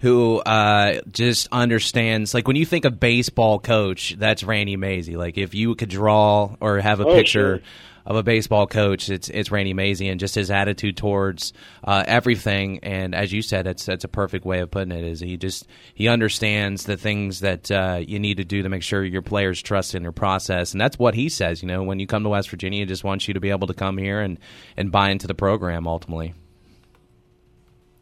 who 0.00 0.38
uh, 0.38 1.00
just 1.10 1.48
understands. 1.52 2.32
Like 2.32 2.46
when 2.46 2.56
you 2.56 2.64
think 2.64 2.86
of 2.86 2.98
baseball 2.98 3.58
coach, 3.58 4.14
that's 4.16 4.42
Randy 4.44 4.76
Mazey. 4.76 5.16
Like 5.16 5.36
if 5.36 5.54
you 5.54 5.74
could 5.74 5.90
draw 5.90 6.54
or 6.58 6.78
have 6.78 7.00
a 7.00 7.06
oh, 7.06 7.14
picture. 7.14 7.58
Sure 7.58 7.66
of 8.06 8.16
a 8.16 8.22
baseball 8.22 8.66
coach, 8.66 9.10
it's 9.10 9.28
it's 9.28 9.50
Randy 9.50 9.74
Mazey 9.74 10.08
and 10.08 10.20
just 10.20 10.34
his 10.34 10.50
attitude 10.50 10.96
towards 10.96 11.52
uh, 11.82 12.04
everything. 12.06 12.78
And 12.84 13.14
as 13.14 13.32
you 13.32 13.42
said, 13.42 13.66
that's 13.66 13.84
that's 13.84 14.04
a 14.04 14.08
perfect 14.08 14.44
way 14.44 14.60
of 14.60 14.70
putting 14.70 14.92
it. 14.92 15.04
Is 15.04 15.20
he 15.20 15.36
just 15.36 15.66
he 15.92 16.08
understands 16.08 16.84
the 16.84 16.96
things 16.96 17.40
that 17.40 17.70
uh, 17.70 18.00
you 18.06 18.18
need 18.18 18.36
to 18.36 18.44
do 18.44 18.62
to 18.62 18.68
make 18.68 18.82
sure 18.82 19.04
your 19.04 19.22
players 19.22 19.60
trust 19.60 19.94
in 19.94 20.02
your 20.02 20.12
process, 20.12 20.72
and 20.72 20.80
that's 20.80 20.98
what 20.98 21.14
he 21.14 21.28
says. 21.28 21.62
You 21.62 21.68
know, 21.68 21.82
when 21.82 21.98
you 21.98 22.06
come 22.06 22.22
to 22.22 22.28
West 22.28 22.48
Virginia, 22.48 22.80
he 22.80 22.86
just 22.86 23.04
wants 23.04 23.26
you 23.26 23.34
to 23.34 23.40
be 23.40 23.50
able 23.50 23.66
to 23.66 23.74
come 23.74 23.98
here 23.98 24.20
and 24.20 24.38
and 24.76 24.92
buy 24.92 25.10
into 25.10 25.26
the 25.26 25.34
program 25.34 25.88
ultimately. 25.88 26.34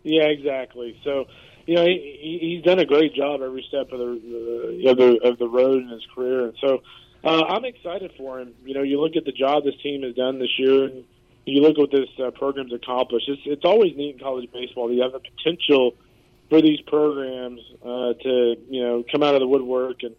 Yeah, 0.02 0.25
exactly. 0.25 1.00
So 1.02 1.25
you 1.66 1.76
know, 1.76 1.84
he, 1.87 2.38
he's 2.40 2.62
done 2.62 2.78
a 2.78 2.84
great 2.84 3.14
job 3.14 3.40
every 3.40 3.64
step 3.68 3.90
of 3.90 3.99
the, 3.99 4.84
of 4.87 4.96
the 4.99 5.18
of 5.25 5.38
the 5.38 5.49
road 5.49 5.82
in 5.82 5.88
his 5.88 6.04
career, 6.14 6.44
and 6.44 6.54
so 6.61 6.82
uh, 7.25 7.45
I'm 7.45 7.64
excited 7.64 8.12
for 8.16 8.40
him. 8.40 8.54
You 8.64 8.75
know, 8.75 8.83
you 8.83 9.00
look 9.00 9.16
at 9.16 9.25
the 9.25 9.33
job 9.33 9.64
this 9.64 9.76
team 9.83 10.02
has 10.02 10.14
done 10.14 10.38
this 10.38 10.59
year, 10.59 10.85
and 10.85 11.04
you 11.47 11.62
look 11.62 11.73
at 11.73 11.78
what 11.78 11.90
this 11.90 12.09
uh, 12.23 12.31
program's 12.31 12.73
accomplished. 12.73 13.28
It's, 13.28 13.43
it's 13.45 13.64
always 13.64 13.97
neat 13.97 14.16
in 14.16 14.21
college 14.21 14.50
baseball. 14.52 14.93
You 14.93 15.02
have 15.02 15.12
the 15.12 15.21
potential 15.21 15.95
for 16.50 16.61
these 16.61 16.81
programs 16.83 17.61
uh, 17.83 18.12
to, 18.23 18.57
you 18.69 18.83
know, 18.83 19.04
come 19.11 19.23
out 19.23 19.35
of 19.35 19.40
the 19.40 19.49
woodwork 19.49 20.02
and 20.02 20.14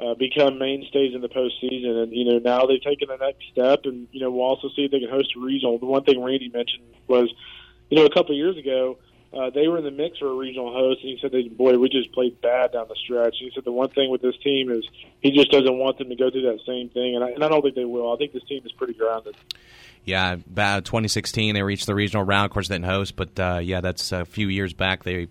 uh, 0.00 0.14
become 0.14 0.58
mainstays 0.58 1.14
in 1.14 1.20
the 1.20 1.28
postseason. 1.28 2.02
And 2.02 2.12
you 2.12 2.24
know, 2.24 2.38
now 2.38 2.66
they've 2.66 2.82
taken 2.82 3.08
the 3.08 3.16
next 3.16 3.44
step, 3.52 3.80
and 3.84 4.08
you 4.12 4.20
know, 4.20 4.30
we'll 4.30 4.46
also 4.46 4.68
see 4.74 4.84
if 4.84 4.90
they 4.90 5.00
can 5.00 5.10
host 5.10 5.34
a 5.36 5.40
regional. 5.40 5.78
The 5.78 5.86
one 5.86 6.04
thing 6.04 6.22
Randy 6.22 6.48
mentioned 6.48 6.84
was, 7.06 7.32
you 7.90 7.98
know, 7.98 8.06
a 8.06 8.10
couple 8.10 8.32
of 8.32 8.36
years 8.36 8.56
ago 8.56 8.98
uh, 9.36 9.50
they 9.50 9.68
were 9.68 9.78
in 9.78 9.84
the 9.84 9.90
mix 9.90 10.18
for 10.18 10.28
a 10.28 10.34
regional 10.34 10.72
host, 10.72 11.00
and 11.02 11.10
he 11.10 11.18
said, 11.20 11.32
they, 11.32 11.48
"Boy, 11.48 11.76
we 11.78 11.88
just 11.88 12.12
played 12.12 12.40
bad 12.40 12.72
down 12.72 12.86
the 12.88 12.96
stretch." 12.96 13.36
He 13.38 13.50
said 13.54 13.64
the 13.64 13.72
one 13.72 13.88
thing 13.90 14.10
with 14.10 14.22
this 14.22 14.36
team 14.42 14.70
is 14.70 14.84
he 15.20 15.30
just 15.30 15.50
doesn't 15.50 15.78
want 15.78 15.98
them 15.98 16.08
to 16.08 16.16
go 16.16 16.30
through 16.30 16.42
that 16.42 16.60
same 16.66 16.88
thing, 16.90 17.16
and 17.16 17.24
I, 17.24 17.30
and 17.30 17.44
I 17.44 17.48
don't 17.48 17.62
think 17.62 17.74
they 17.74 17.84
will. 17.84 18.12
I 18.12 18.16
think 18.16 18.32
this 18.32 18.44
team 18.44 18.62
is 18.64 18.72
pretty 18.72 18.94
grounded. 18.94 19.36
Yeah, 20.04 20.34
about 20.34 20.84
2016 20.84 21.54
they 21.54 21.62
reached 21.62 21.86
the 21.86 21.94
regional 21.94 22.24
round. 22.24 22.46
Of 22.46 22.52
course, 22.52 22.68
didn't 22.68 22.84
host, 22.84 23.16
but 23.16 23.38
uh, 23.40 23.60
yeah, 23.62 23.80
that's 23.80 24.12
a 24.12 24.24
few 24.24 24.48
years 24.48 24.72
back. 24.72 25.02
They 25.02 25.28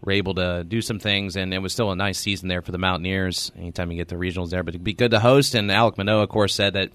were 0.00 0.12
able 0.12 0.34
to 0.34 0.64
do 0.64 0.80
some 0.80 0.98
things, 0.98 1.36
and 1.36 1.52
it 1.52 1.58
was 1.58 1.72
still 1.72 1.90
a 1.90 1.96
nice 1.96 2.18
season 2.18 2.48
there 2.48 2.62
for 2.62 2.72
the 2.72 2.78
Mountaineers. 2.78 3.50
Anytime 3.56 3.90
you 3.90 3.96
get 3.96 4.08
the 4.08 4.16
regionals 4.16 4.50
there, 4.50 4.62
but 4.62 4.74
it'd 4.74 4.84
be 4.84 4.94
good 4.94 5.10
to 5.10 5.20
host. 5.20 5.54
And 5.54 5.68
Alek 5.70 5.98
Manoah, 5.98 6.22
of 6.22 6.28
course, 6.28 6.54
said 6.54 6.74
that 6.74 6.90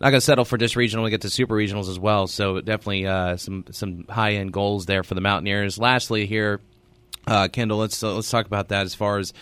not 0.00 0.10
going 0.10 0.20
to 0.20 0.20
settle 0.20 0.44
for 0.44 0.58
just 0.58 0.76
regional. 0.76 1.04
We 1.04 1.10
get 1.10 1.22
to 1.22 1.30
super 1.30 1.54
regionals 1.54 1.88
as 1.88 1.98
well. 1.98 2.26
So 2.26 2.60
definitely 2.60 3.06
uh, 3.06 3.36
some 3.36 3.64
some 3.70 4.04
high 4.08 4.34
end 4.34 4.52
goals 4.52 4.86
there 4.86 5.02
for 5.02 5.14
the 5.14 5.20
Mountaineers. 5.20 5.78
Lastly, 5.78 6.26
here, 6.26 6.60
uh, 7.26 7.48
Kendall, 7.48 7.78
let's 7.78 8.02
uh, 8.02 8.14
let's 8.14 8.30
talk 8.30 8.46
about 8.46 8.68
that 8.68 8.82
as 8.82 8.94
far 8.94 9.18
as 9.18 9.32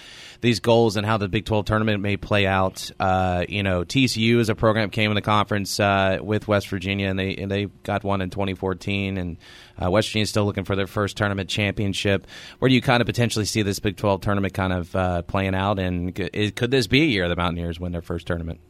these 0.40 0.60
goals 0.60 0.96
and 0.96 1.04
how 1.04 1.18
the 1.18 1.28
Big 1.28 1.44
Twelve 1.44 1.66
tournament 1.66 2.00
may 2.00 2.16
play 2.16 2.46
out. 2.46 2.90
Uh, 2.98 3.44
you 3.46 3.62
know, 3.62 3.84
TCU 3.84 4.40
as 4.40 4.48
a 4.48 4.54
program 4.54 4.88
came 4.88 5.10
in 5.10 5.14
the 5.14 5.22
conference 5.22 5.78
uh, 5.78 6.18
with 6.22 6.48
West 6.48 6.68
Virginia, 6.68 7.08
and 7.08 7.18
they 7.18 7.36
and 7.36 7.50
they 7.50 7.66
got 7.82 8.02
one 8.02 8.22
in 8.22 8.30
2014, 8.30 9.18
and 9.18 9.36
uh, 9.82 9.90
West 9.90 10.08
Virginia 10.08 10.22
is 10.22 10.30
still 10.30 10.46
looking 10.46 10.64
for 10.64 10.76
their 10.76 10.86
first 10.86 11.18
tournament 11.18 11.50
championship. 11.50 12.26
Where 12.58 12.70
do 12.70 12.74
you 12.74 12.80
kind 12.80 13.02
of 13.02 13.06
potentially 13.06 13.44
see 13.44 13.60
this 13.60 13.80
Big 13.80 13.96
Twelve 13.96 14.22
tournament 14.22 14.54
kind 14.54 14.72
of 14.72 15.26
playing 15.26 15.54
out, 15.54 15.78
and 15.78 16.14
could 16.14 16.70
this 16.70 16.86
be 16.86 17.02
a 17.02 17.06
year 17.06 17.28
the 17.28 17.36
Mountaineers 17.36 17.78
win 17.78 17.92
their 17.92 18.02
first 18.02 18.26
tournament? 18.26 18.60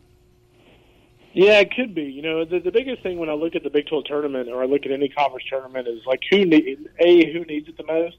Yeah, 1.35 1.59
it 1.59 1.75
could 1.75 1.97
be. 1.97 2.05
You 2.05 2.23
know, 2.23 2.45
the, 2.45 2.61
the 2.61 2.71
biggest 2.71 3.03
thing 3.03 3.19
when 3.19 3.29
I 3.29 3.33
look 3.33 3.57
at 3.57 3.65
the 3.65 3.71
Big 3.71 3.89
12 3.89 4.05
tournament 4.05 4.49
or 4.49 4.63
I 4.63 4.67
look 4.67 4.87
at 4.87 4.93
any 4.93 5.09
conference 5.09 5.45
tournament 5.51 5.89
is 5.89 6.01
like 6.07 6.21
who 6.31 6.45
need 6.45 6.89
a 7.01 7.33
who 7.33 7.45
needs 7.45 7.69
it 7.69 7.77
the 7.77 7.85
most, 7.85 8.17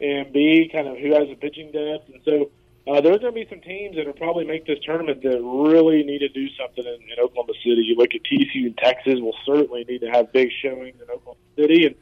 and 0.00 0.32
b 0.32 0.70
kind 0.72 0.86
of 0.86 0.96
who 0.96 1.12
has 1.12 1.28
the 1.28 1.34
pitching 1.34 1.72
depth. 1.72 2.08
And 2.08 2.22
so 2.24 2.50
uh, 2.86 3.00
there's 3.00 3.18
going 3.18 3.34
to 3.34 3.40
be 3.44 3.48
some 3.50 3.60
teams 3.60 3.96
that 3.96 4.06
will 4.06 4.12
probably 4.12 4.44
make 4.44 4.64
this 4.64 4.78
tournament 4.84 5.24
that 5.24 5.42
really 5.42 6.04
need 6.04 6.20
to 6.20 6.28
do 6.28 6.46
something 6.56 6.84
in, 6.84 6.94
in 7.10 7.18
Oklahoma 7.20 7.54
City. 7.64 7.82
You 7.82 7.96
look 7.96 8.14
at 8.14 8.22
TCU 8.22 8.66
and 8.66 8.78
Texas 8.78 9.18
will 9.18 9.36
certainly 9.44 9.84
need 9.84 10.02
to 10.02 10.10
have 10.10 10.32
big 10.32 10.50
showings 10.62 10.94
in 11.02 11.10
Oklahoma 11.10 11.40
City, 11.58 11.86
and 11.86 11.96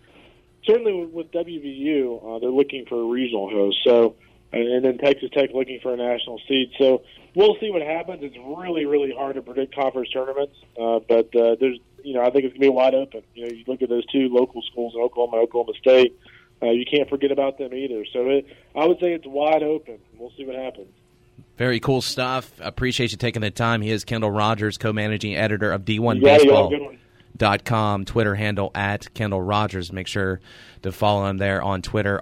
certainly 0.65 0.93
with, 0.93 1.11
with 1.11 1.33
WVU, 1.33 2.37
uh, 2.37 2.39
they're 2.41 2.51
looking 2.51 2.85
for 2.85 3.01
a 3.01 3.07
regional 3.07 3.49
host. 3.49 3.79
So 3.83 4.17
and 4.59 4.85
then 4.85 4.99
Texas 4.99 5.31
Tech 5.33 5.51
looking 5.53 5.81
for 5.81 5.95
a 5.95 5.97
national 5.97 6.41
seed. 6.49 6.73
So 6.79 7.03
we'll 7.35 7.57
see 7.61 7.71
what 7.71 7.83
happens. 7.83 8.23
It's 8.23 8.37
really, 8.37 8.87
really 8.87 9.13
hard 9.13 9.37
to 9.37 9.43
predict 9.43 9.75
conference 9.75 10.11
tournaments, 10.11 10.57
uh, 10.81 11.01
but 11.09 11.35
uh, 11.35 11.57
there's, 11.61 11.79
you 12.03 12.15
know, 12.15 12.23
I 12.23 12.31
think 12.31 12.45
it's 12.45 12.55
gonna 12.55 12.61
be 12.61 12.69
wide 12.69 12.95
open. 12.95 13.23
You 13.35 13.47
know, 13.47 13.53
you 13.53 13.65
look 13.67 13.83
at 13.83 13.89
those 13.89 14.07
two 14.07 14.29
local 14.29 14.63
schools 14.63 14.95
in 14.95 15.01
Oklahoma, 15.01 15.39
Oklahoma 15.43 15.73
State. 15.81 16.19
Uh, 16.63 16.71
you 16.71 16.85
can't 16.87 17.09
forget 17.09 17.31
about 17.31 17.59
them 17.59 17.75
either. 17.75 18.05
So 18.13 18.29
it, 18.29 18.47
I 18.75 18.87
would 18.87 18.99
say 19.01 19.13
it's 19.13 19.27
wide 19.27 19.63
open. 19.63 19.99
We'll 20.17 20.33
see 20.37 20.45
what 20.45 20.57
happens. 20.57 20.89
Very 21.57 21.81
cool 21.81 22.01
stuff. 22.01 22.53
Appreciate 22.61 23.13
you 23.13 23.19
taking 23.19 23.43
the 23.43 23.51
time. 23.51 23.81
He 23.81 23.91
is 23.91 24.05
Kendall 24.05 24.31
Rogers, 24.31 24.77
co-managing 24.79 25.37
editor 25.37 25.73
of 25.73 25.83
D1 25.83 26.23
Baseball. 26.23 26.73
Dot 27.37 27.65
com 27.65 28.05
Twitter 28.05 28.37
handle 28.37 28.71
at 28.77 29.13
Kendall 29.13 29.43
Rogers. 29.43 29.93
Make 29.93 30.07
sure 30.07 30.41
to 30.83 30.93
follow 30.93 31.27
him 31.27 31.39
there 31.39 31.61
on 31.61 31.83
Twitter 31.83 32.21